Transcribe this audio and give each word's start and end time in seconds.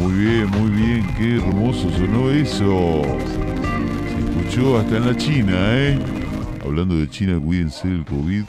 Muy 0.00 0.12
bien, 0.12 0.50
muy 0.50 0.70
bien, 0.70 1.06
qué 1.16 1.36
hermoso 1.36 1.90
sonó 1.90 2.30
eso. 2.30 3.02
Se 4.08 4.18
escuchó 4.40 4.78
hasta 4.78 4.96
en 4.98 5.06
la 5.06 5.16
China, 5.16 5.52
¿eh? 5.56 5.98
Hablando 6.64 6.96
de 6.96 7.08
China, 7.08 7.40
cuídense 7.40 7.88
del 7.88 8.04
COVID, 8.04 8.44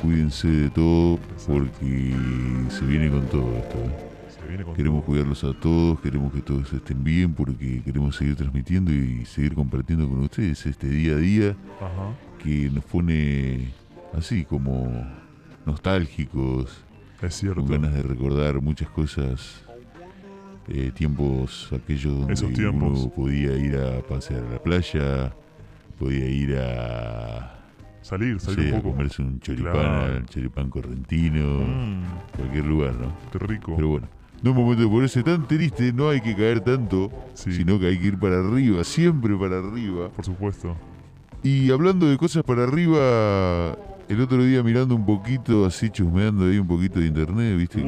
cuídense 0.00 0.48
de 0.48 0.70
todo, 0.70 1.18
porque 1.46 2.14
se 2.70 2.84
viene 2.86 3.10
con 3.10 3.26
todo 3.26 3.56
esto. 3.56 3.78
¿eh? 3.78 4.30
Se 4.40 4.48
viene 4.48 4.64
con 4.64 4.74
Queremos 4.74 5.04
cuidarlos 5.04 5.44
a 5.44 5.52
todos, 5.52 6.00
queremos 6.00 6.32
que 6.32 6.40
todos 6.40 6.72
estén 6.72 7.02
bien, 7.04 7.34
porque 7.34 7.82
queremos 7.84 8.16
seguir 8.16 8.36
transmitiendo 8.36 8.92
y 8.92 9.24
seguir 9.26 9.54
compartiendo 9.54 10.08
con 10.08 10.20
ustedes 10.22 10.64
este 10.66 10.88
día 10.88 11.14
a 11.14 11.18
día 11.18 11.56
que 12.42 12.70
nos 12.70 12.84
pone 12.84 13.68
así 14.16 14.44
como 14.44 15.06
nostálgicos, 15.66 16.82
Es 17.20 17.34
cierto. 17.34 17.60
con 17.60 17.70
ganas 17.70 17.92
de 17.94 18.02
recordar 18.02 18.60
muchas 18.60 18.88
cosas, 18.90 19.64
eh, 20.68 20.90
tiempos 20.94 21.68
aquellos 21.72 22.18
donde 22.18 22.34
Esos 22.34 22.52
tiempos. 22.52 23.00
uno 23.00 23.10
podía 23.10 23.56
ir 23.56 23.76
a 23.76 24.00
pasear 24.02 24.44
a 24.44 24.50
la 24.52 24.62
playa, 24.62 25.32
podía 25.98 26.28
ir 26.28 26.56
a, 26.58 27.58
Salir, 28.02 28.40
salir 28.40 28.60
sé, 28.60 28.70
a 28.70 28.74
un 28.76 28.82
poco. 28.82 28.92
comerse 28.96 29.22
un 29.22 29.40
choripán, 29.40 29.72
Claro. 29.72 30.14
al 30.16 30.26
choripán 30.26 30.70
correntino, 30.70 31.64
Mm, 31.64 32.02
cualquier 32.36 32.64
lugar, 32.64 32.94
¿no? 32.94 33.12
qué 33.30 33.38
rico. 33.38 33.74
Pero 33.76 33.88
bueno, 33.88 34.08
no 34.42 34.50
es 34.50 34.56
momento 34.56 34.82
de 34.82 34.88
ponerse 34.88 35.22
tan 35.22 35.46
triste, 35.46 35.92
no 35.92 36.08
hay 36.08 36.20
que 36.20 36.34
caer 36.34 36.60
tanto, 36.60 37.10
Sí. 37.34 37.52
sino 37.52 37.78
que 37.78 37.86
hay 37.86 37.98
que 37.98 38.08
ir 38.08 38.18
para 38.18 38.40
arriba, 38.40 38.82
siempre 38.84 39.36
para 39.36 39.58
arriba. 39.58 40.08
Por 40.10 40.24
supuesto. 40.24 40.76
Y 41.44 41.70
hablando 41.72 42.06
de 42.08 42.16
cosas 42.16 42.42
para 42.44 42.64
arriba, 42.64 43.76
el 44.08 44.20
otro 44.20 44.44
día 44.44 44.62
mirando 44.62 44.94
un 44.94 45.06
poquito, 45.06 45.64
así 45.64 45.90
chusmeando 45.90 46.44
ahí 46.44 46.58
un 46.58 46.66
poquito 46.66 47.00
de 47.00 47.06
internet, 47.06 47.56
viste, 47.56 47.82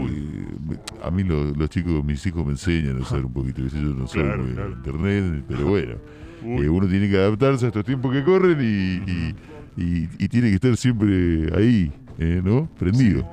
a 1.03 1.11
mí 1.11 1.23
lo- 1.25 1.53
los 1.55 1.69
chicos, 1.71 2.05
mis 2.05 2.25
hijos 2.27 2.45
me 2.47 2.53
enseñan 2.53 2.97
a 2.99 3.01
usar 3.01 3.25
un 3.25 3.33
poquito, 3.33 3.63
¿viste? 3.63 3.79
yo 3.81 3.89
no 3.95 4.07
Claro, 4.07 4.43
muy 4.45 4.55
claro. 4.55 4.73
internet, 4.73 5.45
pero 5.49 5.67
bueno, 5.67 5.95
eh, 6.43 6.69
uno 6.69 6.87
tiene 6.89 7.09
que 7.09 7.17
adaptarse 7.17 7.67
a 7.67 7.69
estos 7.69 7.85
tiempos 7.85 8.13
que 8.13 8.23
corren 8.25 8.59
y, 8.61 9.11
y- 9.11 9.35
y- 9.77 10.09
y 10.19 10.29
tiene 10.29 10.49
que 10.51 10.55
estar 10.55 10.77
siempre 10.77 11.51
ahí, 11.57 11.93
eh, 12.19 12.41
¿no? 12.45 12.69
Prendido. 12.79 13.27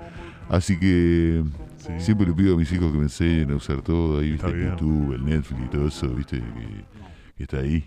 Así 0.49 0.77
que 0.77 1.43
sí. 1.77 1.93
siempre 1.99 2.27
le 2.27 2.33
pido 2.33 2.55
a 2.55 2.57
mis 2.57 2.71
hijos 2.73 2.91
que 2.91 2.97
me 2.97 3.03
enseñen 3.05 3.51
a 3.51 3.55
usar 3.55 3.81
todo 3.81 4.19
ahí, 4.19 4.31
viste, 4.31 4.47
el. 4.49 4.71
YouTube, 4.71 5.13
el 5.13 5.23
Netflix 5.23 5.61
y 5.65 5.69
todo 5.69 5.87
eso, 5.87 6.09
viste, 6.13 6.39
que, 6.39 6.83
que 7.37 7.43
está 7.43 7.59
ahí. 7.59 7.85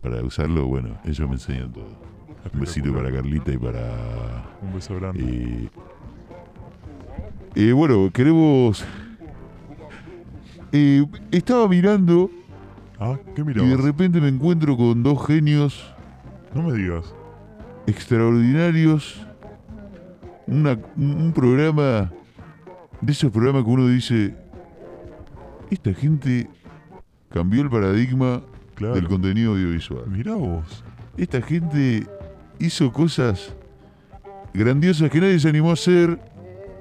Para 0.00 0.22
usarlo, 0.22 0.66
bueno, 0.66 0.96
ellos 1.04 1.28
me 1.28 1.34
enseñan 1.34 1.72
todo. 1.72 2.15
Un 2.52 2.60
besito 2.60 2.92
para 2.94 3.12
Carlita 3.12 3.52
y 3.52 3.58
para. 3.58 4.44
Un 4.62 4.74
beso 4.74 4.94
grande. 4.96 5.68
eh, 7.54 7.72
bueno, 7.72 8.10
queremos. 8.12 8.84
eh, 10.72 11.04
estaba 11.30 11.68
mirando 11.68 12.30
ah, 12.98 13.16
¿qué 13.34 13.40
y 13.42 13.44
de 13.44 13.54
mirabas? 13.62 13.84
repente 13.84 14.20
me 14.20 14.28
encuentro 14.28 14.76
con 14.76 15.02
dos 15.02 15.26
genios 15.26 15.92
No 16.54 16.62
me 16.62 16.72
digas. 16.74 17.14
extraordinarios. 17.86 19.26
Una- 20.46 20.78
un 20.96 21.10
un 21.22 21.32
programa. 21.32 22.12
De 23.00 23.12
esos 23.12 23.30
programas 23.30 23.64
que 23.64 23.70
uno 23.70 23.86
dice. 23.88 24.34
Esta 25.70 25.92
gente 25.92 26.48
cambió 27.30 27.60
el 27.62 27.68
paradigma 27.70 28.42
Claro. 28.76 28.94
del 28.94 29.08
contenido 29.08 29.52
audiovisual. 29.52 30.04
Mirá 30.08 30.34
vos. 30.34 30.84
Esta 31.16 31.42
gente 31.42 32.06
hizo 32.58 32.92
cosas 32.92 33.54
grandiosas 34.54 35.10
que 35.10 35.20
nadie 35.20 35.38
se 35.38 35.48
animó 35.48 35.70
a 35.70 35.74
hacer, 35.74 36.18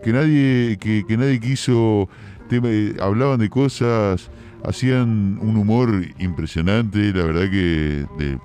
que 0.04 0.14
nadie, 0.14 0.78
que, 0.80 1.04
que 1.08 1.18
nadie 1.18 1.40
quiso, 1.40 2.08
tema- 2.50 2.70
hablaban 3.02 3.40
de 3.40 3.50
cosas, 3.50 4.30
hacían 4.64 5.38
un 5.42 5.58
humor 5.58 5.90
impresionante, 6.20 7.12
la 7.14 7.26
verdad 7.26 7.50
que 7.50 8.06
de- 8.18 8.40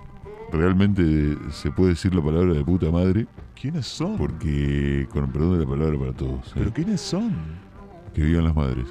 realmente 0.53 1.37
se 1.53 1.71
puede 1.71 1.91
decir 1.91 2.15
la 2.15 2.23
palabra 2.23 2.55
de 2.55 2.65
puta 2.65 2.91
madre, 2.91 3.27
¿Quiénes 3.61 3.87
son? 3.87 4.17
porque, 4.17 5.07
con 5.13 5.31
perdón 5.31 5.59
de 5.59 5.65
la 5.65 5.71
palabra 5.71 5.99
para 5.99 6.13
todos, 6.13 6.47
¿eh? 6.49 6.53
¿Pero 6.55 6.73
quiénes 6.73 7.01
son? 7.01 7.33
que 8.15 8.23
vivan 8.23 8.45
las 8.45 8.57
madres. 8.57 8.87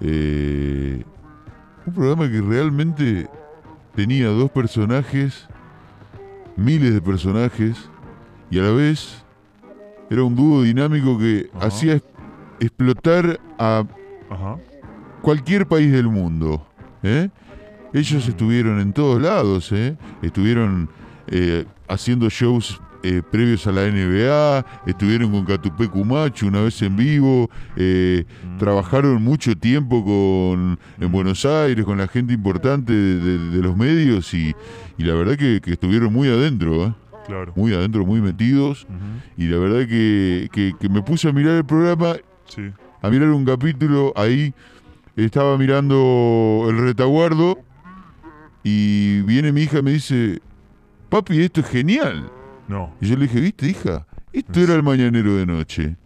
Eh, 0.00 1.02
un 1.86 1.94
programa 1.94 2.28
que 2.30 2.40
realmente 2.42 3.26
tenía 3.94 4.26
dos 4.28 4.50
personajes, 4.50 5.48
miles 6.58 6.92
de 6.92 7.00
personajes, 7.00 7.88
y 8.50 8.58
a 8.58 8.62
la 8.64 8.72
vez 8.72 9.24
era 10.10 10.22
un 10.24 10.34
dúo 10.34 10.62
dinámico 10.62 11.16
que 11.18 11.48
Ajá. 11.54 11.66
hacía 11.68 11.94
es- 11.94 12.02
explotar 12.60 13.38
a 13.58 13.84
Ajá. 14.28 14.56
cualquier 15.22 15.66
país 15.66 15.92
del 15.92 16.08
mundo. 16.08 16.66
¿eh? 17.02 17.28
Ellos 17.92 18.26
Mm. 18.26 18.30
estuvieron 18.30 18.80
en 18.80 18.92
todos 18.92 19.22
lados, 19.22 19.70
¿eh? 19.72 19.96
estuvieron 20.22 20.90
eh, 21.30 21.64
haciendo 21.88 22.28
shows 22.30 22.80
eh, 23.02 23.22
previos 23.30 23.66
a 23.66 23.72
la 23.72 23.82
NBA, 23.86 24.64
estuvieron 24.86 25.30
con 25.30 25.44
Catupé 25.44 25.88
Cumacho 25.88 26.46
una 26.46 26.60
vez 26.62 26.80
en 26.82 26.96
vivo, 26.96 27.48
eh, 27.76 28.24
Mm. 28.44 28.58
trabajaron 28.58 29.22
mucho 29.22 29.56
tiempo 29.56 30.04
con 30.04 30.78
en 31.00 31.12
Buenos 31.12 31.44
Aires, 31.46 31.84
con 31.84 31.98
la 31.98 32.08
gente 32.08 32.32
importante 32.34 32.92
de, 32.92 33.18
de- 33.20 33.50
de 33.56 33.62
los 33.62 33.76
medios 33.76 34.32
y, 34.34 34.54
y 34.96 35.02
la 35.04 35.14
verdad 35.14 35.36
que, 35.36 35.60
que 35.62 35.72
estuvieron 35.72 36.12
muy 36.12 36.28
adentro, 36.28 36.86
¿eh? 36.86 36.94
Claro. 37.26 37.52
muy 37.56 37.74
adentro, 37.74 38.06
muy 38.06 38.22
metidos 38.22 38.86
y 39.36 39.48
la 39.48 39.58
verdad 39.58 39.86
que, 39.86 40.48
que- 40.50 40.72
que 40.80 40.88
me 40.88 41.02
puse 41.02 41.28
a 41.28 41.32
mirar 41.32 41.56
el 41.56 41.64
programa 41.64 42.14
Sí. 42.46 42.62
a 43.02 43.10
mirar 43.10 43.28
un 43.30 43.44
capítulo, 43.44 44.14
ahí 44.16 44.54
estaba 45.14 45.58
mirando 45.58 46.66
el 46.70 46.78
retaguardo 46.78 47.58
y 48.64 49.20
viene 49.22 49.52
mi 49.52 49.62
hija 49.62 49.78
y 49.78 49.82
me 49.82 49.92
dice, 49.92 50.40
papi, 51.10 51.40
esto 51.42 51.60
es 51.60 51.68
genial. 51.68 52.30
No. 52.68 52.94
Y 53.00 53.08
yo 53.08 53.16
le 53.16 53.26
dije, 53.26 53.40
viste, 53.40 53.66
hija, 53.66 54.06
esto 54.32 54.60
era 54.60 54.74
el 54.74 54.82
mañanero 54.82 55.34
de 55.36 55.46
noche. 55.46 55.96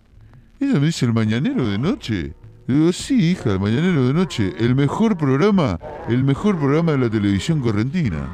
Ella 0.60 0.78
me 0.78 0.86
dice, 0.86 1.06
¿el 1.06 1.12
mañanero 1.12 1.66
de 1.66 1.78
noche? 1.78 2.34
Le 2.66 2.74
digo, 2.74 2.92
sí, 2.92 3.32
hija, 3.32 3.50
el 3.50 3.60
mañanero 3.60 4.06
de 4.06 4.14
noche, 4.14 4.54
el 4.58 4.76
mejor 4.76 5.16
programa, 5.16 5.78
el 6.08 6.22
mejor 6.22 6.56
programa 6.58 6.92
de 6.92 6.98
la 6.98 7.10
televisión 7.10 7.60
correntina. 7.60 8.28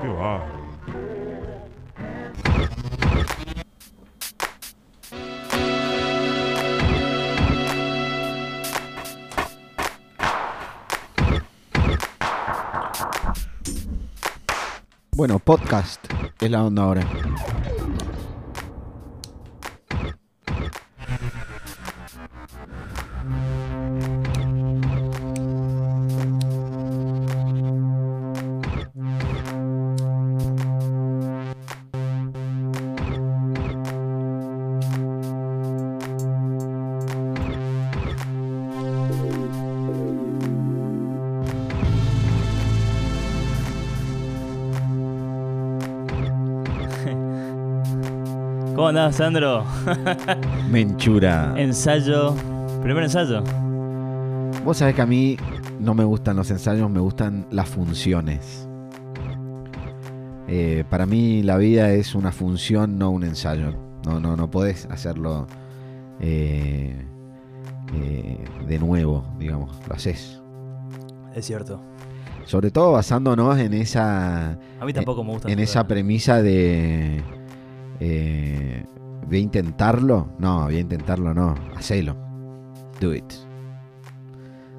Qué 0.00 0.08
va. 0.08 0.55
Bueno, 15.16 15.38
podcast 15.38 16.04
es 16.42 16.50
la 16.50 16.62
onda 16.62 16.82
ahora. 16.82 17.08
Andás, 48.96 49.16
Sandro? 49.16 49.62
Menchura. 50.70 51.52
Ensayo. 51.58 52.34
Primer 52.82 53.04
ensayo. 53.04 53.42
Vos 54.64 54.78
sabés 54.78 54.94
que 54.94 55.02
a 55.02 55.06
mí 55.06 55.36
no 55.78 55.94
me 55.94 56.02
gustan 56.02 56.36
los 56.36 56.50
ensayos, 56.50 56.88
me 56.88 57.00
gustan 57.00 57.46
las 57.50 57.68
funciones. 57.68 58.66
Eh, 60.48 60.84
para 60.88 61.04
mí 61.04 61.42
la 61.42 61.58
vida 61.58 61.90
es 61.92 62.14
una 62.14 62.32
función, 62.32 62.98
no 62.98 63.10
un 63.10 63.24
ensayo. 63.24 63.74
No, 64.06 64.18
no, 64.18 64.34
no 64.34 64.50
podés 64.50 64.86
hacerlo 64.86 65.46
eh, 66.20 66.96
eh, 67.94 68.44
de 68.66 68.78
nuevo, 68.78 69.26
digamos. 69.38 69.78
Lo 69.86 69.94
haces. 69.94 70.40
Es 71.34 71.44
cierto. 71.44 71.82
Sobre 72.46 72.70
todo 72.70 72.92
basándonos 72.92 73.58
en 73.58 73.74
esa, 73.74 74.52
A 74.80 74.84
mí 74.86 74.94
tampoco 74.94 75.22
me 75.22 75.32
gusta. 75.32 75.52
en 75.52 75.58
esa 75.58 75.86
premisa 75.86 76.40
de 76.40 77.20
eh, 78.00 78.84
voy 79.26 79.36
a 79.36 79.40
intentarlo. 79.40 80.28
No, 80.38 80.64
voy 80.64 80.76
a 80.76 80.80
intentarlo, 80.80 81.34
no. 81.34 81.54
Hacelo. 81.76 82.16
Do 83.00 83.14
it. 83.14 83.24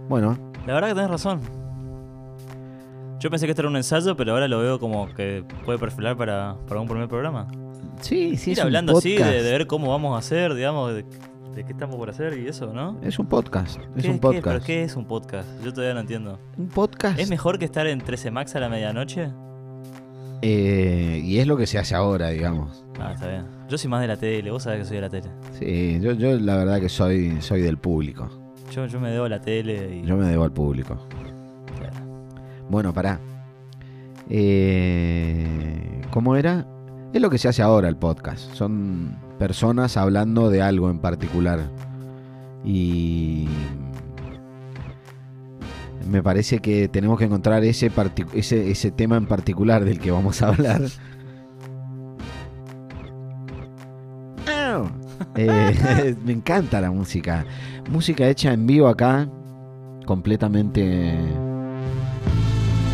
Bueno, 0.10 0.38
La 0.66 0.74
verdad 0.74 0.90
que 0.90 0.96
tenés 0.96 1.10
razón. 1.12 1.42
Yo 3.20 3.30
pensé 3.32 3.46
que 3.48 3.52
esto 3.52 3.62
era 3.64 3.70
un 3.70 3.76
ensayo, 3.78 4.16
pero 4.16 4.34
ahora 4.34 4.48
lo 4.48 4.60
veo 4.60 4.80
como 4.80 5.08
que 5.14 5.44
puede 5.66 5.80
perfilar 5.80 6.16
para, 6.16 6.56
para 6.68 6.80
un 6.80 6.88
primer 6.88 7.08
programa. 7.08 7.48
sí, 8.02 8.38
sí. 8.38 8.52
Ir 8.52 8.58
es 8.58 8.60
un 8.64 8.68
hablando 8.68 8.98
así 8.98 9.16
de, 9.18 9.42
de 9.44 9.52
ver 9.52 9.66
cómo 9.68 9.90
vamos 9.90 10.16
a 10.16 10.20
hacer, 10.20 10.54
digamos, 10.54 10.94
de 10.94 11.06
de 11.56 11.66
qué 11.66 11.72
estamos 11.72 11.96
por 11.96 12.08
hacer 12.08 12.38
y 12.38 12.48
eso, 12.48 12.72
¿no? 12.72 13.00
Es 13.02 13.18
un 13.18 13.26
podcast. 13.26 13.80
Es 13.96 14.04
¿Qué- 14.04 14.10
un 14.10 14.18
qué- 14.18 14.20
podcast. 14.22 14.44
¿Pero 14.46 14.60
qué 14.64 14.84
es 14.84 14.96
un 14.96 15.06
podcast? 15.06 15.50
Yo 15.64 15.74
todavía 15.74 15.96
no 15.96 16.02
entiendo. 16.02 16.38
Un 16.56 16.68
podcast. 16.68 17.18
¿Es 17.18 17.32
mejor 17.32 17.58
que 17.58 17.66
estar 17.66 17.88
en 17.88 17.98
13 18.00 18.30
Max 18.30 18.56
a 18.56 18.60
la 18.60 18.70
medianoche? 18.70 19.32
Eh, 20.42 21.22
y 21.24 21.40
es 21.40 21.48
lo 21.48 21.58
que 21.58 21.68
se 21.68 21.80
hace 21.80 21.96
ahora, 21.96 22.30
digamos. 22.30 22.86
Ah, 23.00 23.12
está 23.14 23.28
bien. 23.28 23.46
Yo 23.70 23.78
soy 23.78 23.90
más 23.90 24.02
de 24.02 24.08
la 24.08 24.18
tele, 24.18 24.52
vos 24.52 24.64
sabés 24.64 24.80
que 24.80 24.86
soy 24.86 24.96
de 24.98 25.02
la 25.02 25.10
tele. 25.10 25.30
Sí, 25.58 26.00
yo, 26.02 26.14
yo 26.14 26.38
la 26.40 26.58
verdad 26.58 26.80
que 26.80 26.90
soy, 26.90 27.42
soy 27.42 27.62
del 27.62 27.78
público. 27.78 28.30
Yo, 28.72 28.86
yo 28.86 29.00
me 29.00 29.10
debo 29.12 29.26
a 29.26 29.30
la 29.30 29.42
tele 29.42 29.98
y. 29.98 30.06
Yo 30.06 30.16
me 30.18 30.28
debo 30.28 30.44
al 30.44 30.52
público. 30.52 30.98
Claro. 31.78 31.96
Bueno, 32.70 32.94
pará. 32.94 33.20
Eh, 34.30 36.02
¿Cómo 36.12 36.36
era? 36.36 36.66
Es 37.14 37.22
lo 37.22 37.30
que 37.30 37.38
se 37.38 37.48
hace 37.48 37.62
ahora 37.62 37.88
el 37.88 37.96
podcast. 37.96 38.54
Son 38.54 39.18
personas 39.40 39.98
hablando 39.98 40.50
de 40.50 40.62
algo 40.62 40.90
en 40.90 41.00
particular. 41.00 41.70
Y 42.66 43.48
me 46.08 46.24
parece 46.24 46.60
que 46.60 46.88
tenemos 46.88 47.18
que 47.20 47.26
encontrar 47.26 47.64
ese, 47.64 47.92
ese, 48.34 48.72
ese 48.72 48.92
tema 48.92 49.18
en 49.18 49.26
particular 49.26 49.86
del 49.86 50.00
que 50.00 50.12
vamos 50.12 50.42
a 50.42 50.48
hablar. 50.50 50.82
Eh, 55.36 56.16
me 56.26 56.34
encanta 56.34 56.82
la 56.82 56.92
música. 56.92 57.46
Música 57.90 58.28
hecha 58.28 58.54
en 58.54 58.68
vivo 58.68 58.88
acá, 58.88 59.30
completamente 60.06 61.16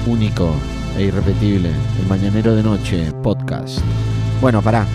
único 0.08 0.54
e 0.98 1.04
irrepetible. 1.04 1.70
El 2.02 2.08
Mañanero 2.08 2.56
de 2.56 2.64
Noche, 2.64 3.12
podcast. 3.24 3.80
Bueno, 4.42 4.62
pará. 4.62 4.86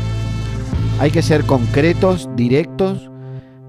Hay 1.00 1.10
que 1.10 1.22
ser 1.22 1.44
concretos, 1.44 2.28
directos. 2.36 3.10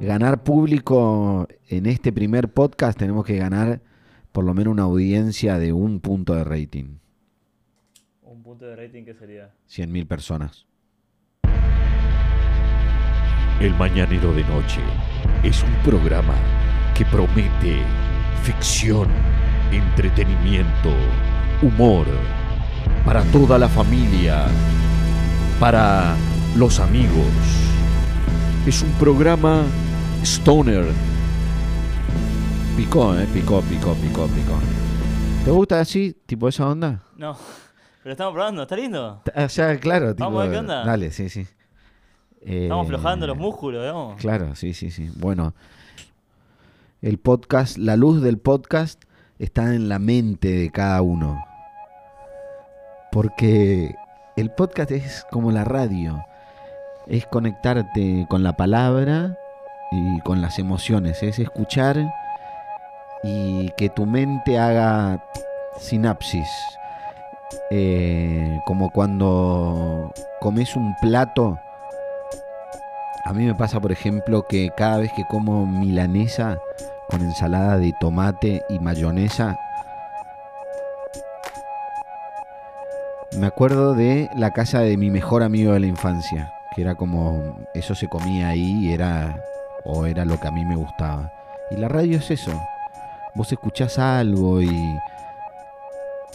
Ganar 0.02 0.44
público 0.44 1.48
en 1.68 1.86
este 1.86 2.14
primer 2.14 2.50
podcast 2.50 2.98
tenemos 2.98 3.26
que 3.26 3.36
ganar 3.36 3.82
por 4.32 4.46
lo 4.46 4.54
menos 4.54 4.72
una 4.72 4.84
audiencia 4.84 5.58
de 5.58 5.74
un 5.74 6.00
punto 6.00 6.36
de 6.36 6.44
rating. 6.44 6.98
¿Un 8.22 8.44
punto 8.44 8.66
de 8.66 8.76
rating 8.76 9.04
qué 9.04 9.14
sería? 9.14 9.52
100.000 9.70 10.08
personas. 10.08 10.66
El 13.60 13.74
Mañanero 13.76 14.34
de 14.34 14.44
Noche 14.46 14.82
es 15.44 15.64
un 15.64 15.74
programa 15.84 16.36
que 16.96 17.06
promete 17.06 17.82
ficción, 18.44 19.10
entretenimiento, 19.72 20.94
humor, 21.62 22.06
para 23.06 23.24
toda 23.32 23.58
la 23.58 23.68
familia, 23.68 24.46
para 25.60 26.16
los 26.56 26.80
amigos. 26.80 27.28
Es 28.66 28.82
un 28.82 28.92
programa 28.94 29.64
stoner. 30.24 30.86
Picó, 32.80 33.14
eh, 33.20 33.28
picó, 33.34 33.60
picó, 33.64 33.94
picó, 33.96 34.26
picó. 34.28 34.58
¿Te 35.44 35.52
gusta 35.52 35.82
así, 35.82 36.16
tipo 36.26 36.48
esa 36.48 36.66
onda? 36.66 37.04
No. 37.18 37.36
Pero 38.02 38.14
estamos 38.14 38.34
probando, 38.34 38.62
está 38.62 38.78
lindo. 38.78 39.22
O 39.36 39.50
sea, 39.50 39.78
claro, 39.78 40.16
tipo. 40.16 40.24
Vamos 40.24 40.40
a 40.40 40.44
ver 40.44 40.52
qué 40.54 40.58
onda. 40.60 40.86
Dale, 40.86 41.12
sí, 41.12 41.28
sí. 41.28 41.46
Estamos 42.40 42.86
Eh, 42.86 42.88
aflojando 42.88 43.28
los 43.28 43.36
músculos, 43.36 43.82
digamos. 43.82 44.16
Claro, 44.22 44.56
sí, 44.56 44.74
sí, 44.74 44.92
sí. 44.92 45.12
Bueno, 45.18 45.54
el 47.02 47.18
podcast, 47.18 47.78
la 47.78 47.98
luz 47.98 48.22
del 48.22 48.38
podcast 48.38 49.04
está 49.40 49.76
en 49.76 49.90
la 49.90 50.00
mente 50.00 50.48
de 50.48 50.70
cada 50.72 51.02
uno. 51.02 51.44
Porque 53.12 53.94
el 54.38 54.52
podcast 54.52 54.92
es 54.92 55.26
como 55.30 55.52
la 55.52 55.66
radio. 55.66 56.24
Es 57.08 57.26
conectarte 57.26 58.26
con 58.30 58.42
la 58.42 58.54
palabra 58.56 59.38
y 59.92 60.22
con 60.22 60.42
las 60.42 60.60
emociones. 60.60 61.22
Es 61.24 61.40
escuchar 61.40 61.98
y 63.24 63.70
que 63.72 63.90
tu 63.90 64.06
mente 64.06 64.58
haga 64.58 65.24
sinapsis. 65.80 66.48
Eh, 67.72 68.60
como 68.66 68.92
cuando 68.92 70.12
comes 70.40 70.76
un 70.76 70.96
plato. 71.02 71.60
A 73.26 73.34
mí 73.34 73.46
me 73.46 73.56
pasa, 73.56 73.80
por 73.80 73.92
ejemplo, 73.92 74.46
que 74.48 74.72
cada 74.76 74.98
vez 74.98 75.12
que 75.14 75.26
como 75.26 75.66
milanesa 75.66 76.58
con 77.10 77.22
ensalada 77.22 77.78
de 77.78 77.94
tomate 78.00 78.64
y 78.70 78.80
mayonesa, 78.80 79.58
me 83.38 83.48
acuerdo 83.48 83.94
de 83.94 84.30
la 84.36 84.52
casa 84.52 84.80
de 84.82 84.98
mi 84.98 85.12
mejor 85.12 85.44
amigo 85.44 85.74
de 85.74 85.80
la 85.80 85.88
infancia, 85.88 86.54
que 86.76 86.82
era 86.82 86.96
como 86.96 87.58
eso 87.74 87.94
se 87.94 88.08
comía 88.08 88.50
ahí 88.50 88.88
y 88.88 88.94
era 88.94 89.44
o 89.84 90.06
era 90.06 90.26
lo 90.26 90.40
que 90.40 90.48
a 90.48 90.52
mí 90.52 90.66
me 90.66 90.76
gustaba. 90.76 91.32
Y 91.72 91.76
la 91.76 91.88
radio 91.88 92.18
es 92.18 92.32
eso. 92.32 92.52
Vos 93.36 93.52
escuchás 93.52 94.00
algo 94.00 94.62
y 94.62 94.98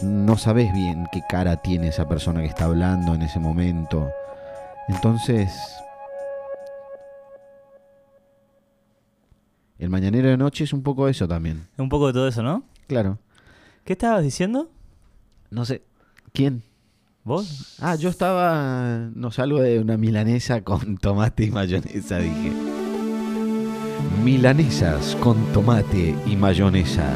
no 0.03 0.37
sabés 0.37 0.73
bien 0.73 1.07
qué 1.13 1.23
cara 1.29 1.57
tiene 1.57 1.89
esa 1.89 2.09
persona 2.09 2.41
que 2.41 2.47
está 2.47 2.65
hablando 2.65 3.15
en 3.15 3.23
ese 3.23 3.39
momento. 3.39 4.11
Entonces, 4.89 5.53
el 9.79 9.91
mañanero 9.91 10.29
de 10.29 10.37
noche 10.37 10.65
es 10.65 10.73
un 10.73 10.83
poco 10.83 11.09
eso 11.09 11.27
también. 11.29 11.67
Un 11.79 11.89
poco 11.89 12.09
de 12.09 12.13
todo 12.13 12.29
eso, 12.29 12.43
¿no? 12.43 12.65
Claro. 12.87 13.19
¿Qué 13.85 13.95
estabas 13.95 14.23
diciendo? 14.23 14.71
No 15.51 15.65
sé. 15.65 15.83
¿Quién? 16.33 16.63
¿Vos? 17.23 17.77
Ah, 17.81 17.95
yo 17.95 18.09
estaba. 18.11 19.11
No 19.15 19.31
salgo 19.31 19.61
de 19.61 19.79
una 19.79 19.97
milanesa 19.97 20.63
con 20.63 20.99
tomate 20.99 21.45
y 21.45 21.51
mayonesa, 21.51 22.19
dije. 22.19 22.64
Milanesas 24.23 25.17
con 25.17 25.37
tomate 25.53 26.15
y 26.27 26.37
mayonesa. 26.37 27.13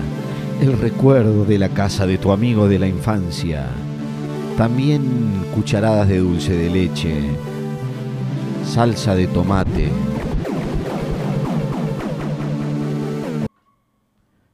El 0.60 0.78
recuerdo 0.78 1.44
de 1.44 1.58
la 1.58 1.68
casa 1.68 2.06
de 2.06 2.18
tu 2.18 2.32
amigo 2.32 2.68
de 2.68 2.78
la 2.78 2.86
infancia. 2.86 3.66
También 4.56 5.02
cucharadas 5.54 6.08
de 6.08 6.18
dulce 6.18 6.52
de 6.52 6.70
leche. 6.70 7.30
Salsa 8.64 9.14
de 9.14 9.26
tomate. 9.28 9.88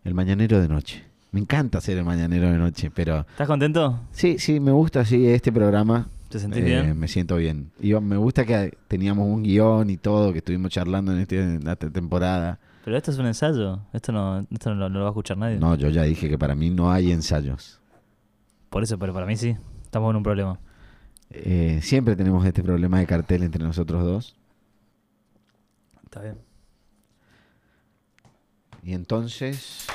El 0.04 0.14
mañanero 0.14 0.60
de 0.60 0.68
noche. 0.68 1.02
Me 1.32 1.40
encanta 1.40 1.78
hacer 1.78 1.98
el 1.98 2.04
mañanero 2.04 2.50
de 2.50 2.58
noche, 2.58 2.90
pero 2.94 3.26
¿Estás 3.30 3.48
contento? 3.48 3.98
Sí, 4.12 4.38
sí, 4.38 4.60
me 4.60 4.70
gusta 4.70 5.04
sí, 5.04 5.26
este 5.26 5.50
programa. 5.50 6.06
¿Te 6.34 6.40
sentís 6.40 6.62
Eh, 6.62 6.64
bien? 6.64 6.98
Me 6.98 7.06
siento 7.06 7.36
bien. 7.36 7.70
Y 7.78 7.94
me 7.94 8.16
gusta 8.16 8.44
que 8.44 8.76
teníamos 8.88 9.28
un 9.28 9.44
guion 9.44 9.88
y 9.88 9.96
todo, 9.98 10.32
que 10.32 10.38
estuvimos 10.38 10.72
charlando 10.72 11.12
en, 11.12 11.20
este- 11.20 11.38
en 11.38 11.68
esta 11.68 11.88
temporada. 11.90 12.58
Pero 12.84 12.96
esto 12.96 13.12
es 13.12 13.18
un 13.18 13.26
ensayo. 13.26 13.78
Esto 13.92 14.10
no, 14.10 14.44
esto 14.50 14.74
no 14.74 14.88
lo 14.88 14.98
va 15.02 15.06
a 15.06 15.10
escuchar 15.10 15.38
nadie. 15.38 15.60
No, 15.60 15.76
yo 15.76 15.90
ya 15.90 16.02
dije 16.02 16.28
que 16.28 16.36
para 16.36 16.56
mí 16.56 16.70
no 16.70 16.90
hay 16.90 17.12
ensayos. 17.12 17.78
Por 18.68 18.82
eso, 18.82 18.98
pero 18.98 19.14
para 19.14 19.26
mí 19.26 19.36
sí. 19.36 19.56
Estamos 19.84 20.10
en 20.10 20.16
un 20.16 20.22
problema. 20.24 20.58
Eh, 21.30 21.78
siempre 21.84 22.16
tenemos 22.16 22.44
este 22.44 22.64
problema 22.64 22.98
de 22.98 23.06
cartel 23.06 23.44
entre 23.44 23.62
nosotros 23.62 24.02
dos. 24.02 24.36
Está 26.02 26.20
bien. 26.20 26.38
Y 28.82 28.92
entonces... 28.94 29.86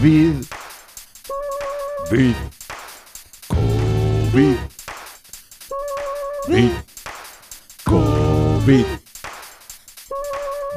COVID. 0.00 0.46
Vid. 2.10 2.36
COVID. 3.48 4.56
Vid. 6.48 6.72
COVID. 7.84 8.86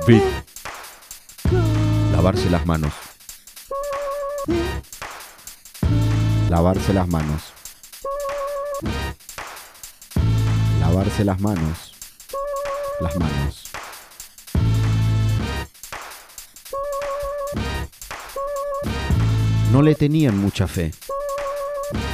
Vid. 0.05 0.23
Lavarse 2.11 2.49
las 2.49 2.65
manos. 2.65 2.93
Lavarse 6.49 6.91
las 6.91 7.07
manos. 7.07 7.53
Lavarse 10.81 11.23
las 11.23 11.39
manos. 11.39 11.93
Las 12.99 13.15
manos. 13.15 13.62
No 19.73 19.81
le 19.81 19.95
tenían 19.95 20.37
mucha 20.37 20.67
fe. 20.67 20.91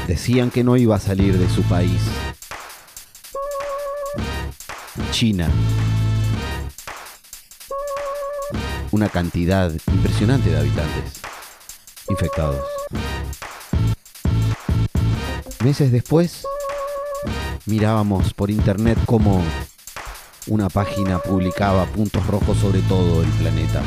Decían 0.07 0.49
que 0.49 0.63
no 0.63 0.77
iba 0.77 0.95
a 0.95 0.99
salir 0.99 1.37
de 1.37 1.49
su 1.49 1.61
país. 1.63 2.01
China. 5.11 5.51
Una 8.91 9.09
cantidad 9.09 9.73
impresionante 9.87 10.51
de 10.51 10.57
habitantes 10.57 11.21
infectados. 12.07 12.65
Meses 15.61 15.91
después, 15.91 16.47
mirábamos 17.65 18.33
por 18.33 18.51
internet 18.51 18.97
cómo 19.05 19.43
una 20.47 20.69
página 20.69 21.19
publicaba 21.19 21.85
puntos 21.87 22.25
rojos 22.25 22.57
sobre 22.57 22.79
todo 22.83 23.21
el 23.21 23.29
planeta. 23.31 23.83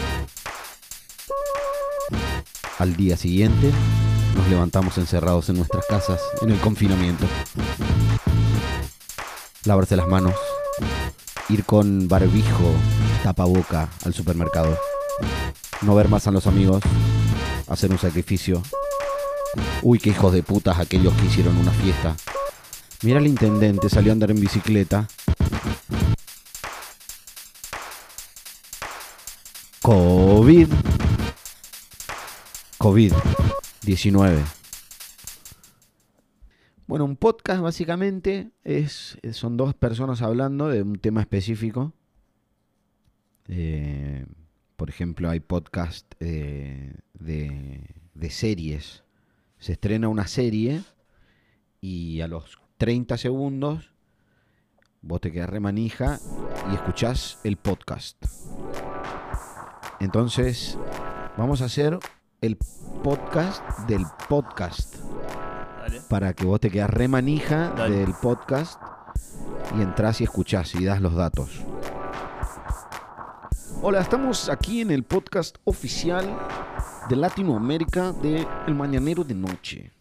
Al 2.83 2.97
día 2.97 3.17
siguiente, 3.17 3.71
nos 4.35 4.49
levantamos 4.49 4.99
encerrados 4.99 5.49
en 5.49 5.55
nuestras 5.55 5.87
casas 5.87 6.21
en 6.41 6.51
el 6.51 6.59
confinamiento. 6.59 7.25
Lavarse 9.65 9.95
las 9.95 10.09
manos, 10.09 10.35
ir 11.49 11.65
con 11.65 12.09
barbijo, 12.09 12.73
tapaboca 13.23 13.89
al 14.05 14.15
supermercado, 14.15 14.77
no 15.83 15.95
ver 15.95 16.09
más 16.09 16.27
a 16.27 16.33
los 16.33 16.49
amigos, 16.49 16.83
hacer 17.69 17.93
un 17.93 17.99
sacrificio. 17.99 18.61
Uy, 19.83 20.01
qué 20.01 20.11
hijos 20.11 20.33
de 20.33 20.43
putas 20.43 20.81
aquellos 20.81 21.15
que 21.15 21.27
hicieron 21.27 21.57
una 21.59 21.71
fiesta. 21.71 22.17
Mira 23.05 23.21
el 23.21 23.29
intendente, 23.29 23.89
salió 23.91 24.11
a 24.11 24.15
andar 24.15 24.33
en 24.33 24.41
bicicleta. 24.41 25.07
COVID. 29.83 30.67
COVID-19. 32.83 34.43
Bueno, 36.89 37.05
un 37.05 37.15
podcast 37.15 37.63
básicamente 37.63 38.51
es, 38.65 39.19
son 39.31 39.57
dos 39.57 39.73
personas 39.75 40.21
hablando 40.21 40.67
de 40.67 40.83
un 40.83 40.99
tema 40.99 41.21
específico. 41.21 41.93
Eh, 43.47 44.27
por 44.75 44.91
ejemplo, 44.91 45.31
hay 45.31 45.39
podcast 45.39 46.13
eh, 46.19 46.97
de, 47.15 47.87
de 48.15 48.31
series. 48.31 49.05
Se 49.61 49.75
estrena 49.75 50.09
una 50.09 50.27
serie 50.27 50.83
y 51.81 52.21
a 52.21 52.27
los 52.27 52.59
30 52.79 53.17
segundos 53.17 53.95
vos 55.03 55.21
te 55.21 55.31
quedás 55.31 55.51
remanija 55.51 56.19
y 56.69 56.75
escuchás 56.75 57.39
el 57.45 57.59
podcast. 57.59 58.17
Entonces, 60.01 60.77
vamos 61.37 61.63
a 61.63 61.67
hacer 61.67 62.01
el 62.43 62.59
podcast 63.05 63.63
del 63.87 64.05
podcast 64.29 64.97
Dale. 65.81 66.01
para 66.09 66.35
que 66.35 66.45
vos 66.45 66.59
te 66.59 66.71
quedas 66.71 66.91
remanija 66.91 67.71
Dale. 67.71 67.99
del 67.99 68.15
podcast 68.15 68.81
y 69.79 69.81
entras 69.83 70.21
y 70.21 70.25
escuchás 70.25 70.75
y 70.75 70.85
das 70.85 71.01
los 71.01 71.15
datos. 71.15 71.61
Hola, 73.81 74.01
estamos 74.01 74.49
aquí 74.49 74.81
en 74.81 74.91
el 74.91 75.05
podcast 75.05 75.57
oficial 75.65 76.29
de 77.09 77.15
Latinoamérica 77.17 78.11
de 78.13 78.47
El 78.67 78.75
Mañanero 78.75 79.23
de 79.23 79.35
Noche. 79.35 79.93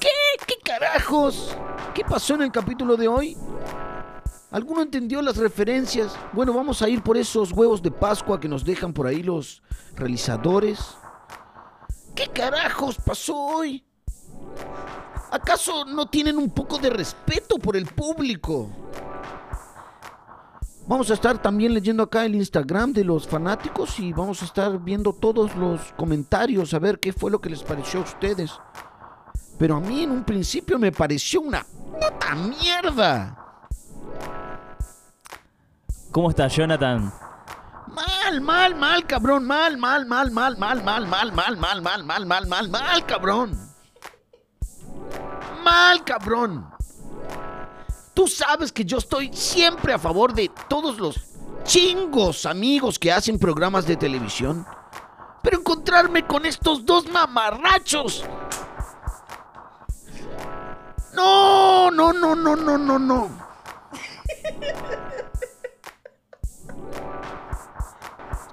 ¿Qué? 0.00 0.08
¿Qué 0.44 0.54
carajos? 0.64 1.56
¿Qué 1.94 2.04
pasó 2.04 2.34
en 2.34 2.42
el 2.42 2.50
capítulo 2.52 2.96
de 2.96 3.06
hoy? 3.06 3.36
¿Alguno 4.50 4.80
entendió 4.80 5.20
las 5.20 5.36
referencias? 5.36 6.16
Bueno, 6.32 6.54
vamos 6.54 6.80
a 6.80 6.88
ir 6.88 7.02
por 7.02 7.18
esos 7.18 7.52
huevos 7.52 7.82
de 7.82 7.90
Pascua 7.90 8.40
que 8.40 8.48
nos 8.48 8.64
dejan 8.64 8.94
por 8.94 9.06
ahí 9.06 9.22
los 9.22 9.62
realizadores. 9.94 10.96
¿Qué 12.14 12.28
carajos 12.28 12.96
pasó 12.96 13.36
hoy? 13.36 13.84
¿Acaso 15.30 15.84
no 15.84 16.08
tienen 16.08 16.38
un 16.38 16.48
poco 16.48 16.78
de 16.78 16.88
respeto 16.88 17.58
por 17.58 17.76
el 17.76 17.84
público? 17.84 18.70
Vamos 20.86 21.10
a 21.10 21.14
estar 21.14 21.36
también 21.42 21.74
leyendo 21.74 22.02
acá 22.02 22.24
el 22.24 22.34
Instagram 22.34 22.94
de 22.94 23.04
los 23.04 23.28
fanáticos 23.28 24.00
y 24.00 24.14
vamos 24.14 24.40
a 24.40 24.46
estar 24.46 24.78
viendo 24.78 25.12
todos 25.12 25.54
los 25.56 25.92
comentarios 25.98 26.72
a 26.72 26.78
ver 26.78 26.98
qué 26.98 27.12
fue 27.12 27.30
lo 27.30 27.42
que 27.42 27.50
les 27.50 27.62
pareció 27.62 28.00
a 28.00 28.04
ustedes. 28.04 28.52
Pero 29.58 29.76
a 29.76 29.80
mí 29.80 30.04
en 30.04 30.10
un 30.10 30.24
principio 30.24 30.78
me 30.78 30.90
pareció 30.90 31.42
una 31.42 31.62
puta 31.64 32.34
mierda. 32.34 33.47
¿Cómo 36.18 36.30
estás, 36.30 36.52
Jonathan? 36.52 37.12
Mal, 37.86 38.40
mal, 38.40 38.74
mal, 38.74 39.06
cabrón, 39.06 39.46
mal, 39.46 39.76
mal, 39.76 40.04
mal, 40.04 40.32
mal, 40.32 40.56
mal, 40.56 40.82
mal, 40.82 41.06
mal, 41.06 41.30
mal, 41.30 41.56
mal, 41.56 41.80
mal, 41.80 42.02
mal, 42.02 42.24
mal, 42.24 42.48
mal, 42.48 42.68
mal, 42.68 43.06
cabrón. 43.06 43.56
Mal, 45.62 46.02
cabrón. 46.02 46.68
Tú 48.14 48.26
sabes 48.26 48.72
que 48.72 48.84
yo 48.84 48.98
estoy 48.98 49.32
siempre 49.32 49.92
a 49.92 49.98
favor 50.00 50.34
de 50.34 50.50
todos 50.68 50.98
los 50.98 51.20
chingos 51.62 52.46
amigos 52.46 52.98
que 52.98 53.12
hacen 53.12 53.38
programas 53.38 53.86
de 53.86 53.96
televisión. 53.96 54.66
Pero 55.44 55.58
encontrarme 55.58 56.26
con 56.26 56.46
estos 56.46 56.84
dos 56.84 57.08
mamarrachos. 57.08 58.24
No, 61.14 61.92
no, 61.92 62.12
no, 62.12 62.34
no, 62.34 62.56
no, 62.56 62.76
no, 62.76 62.98
no. 62.98 63.30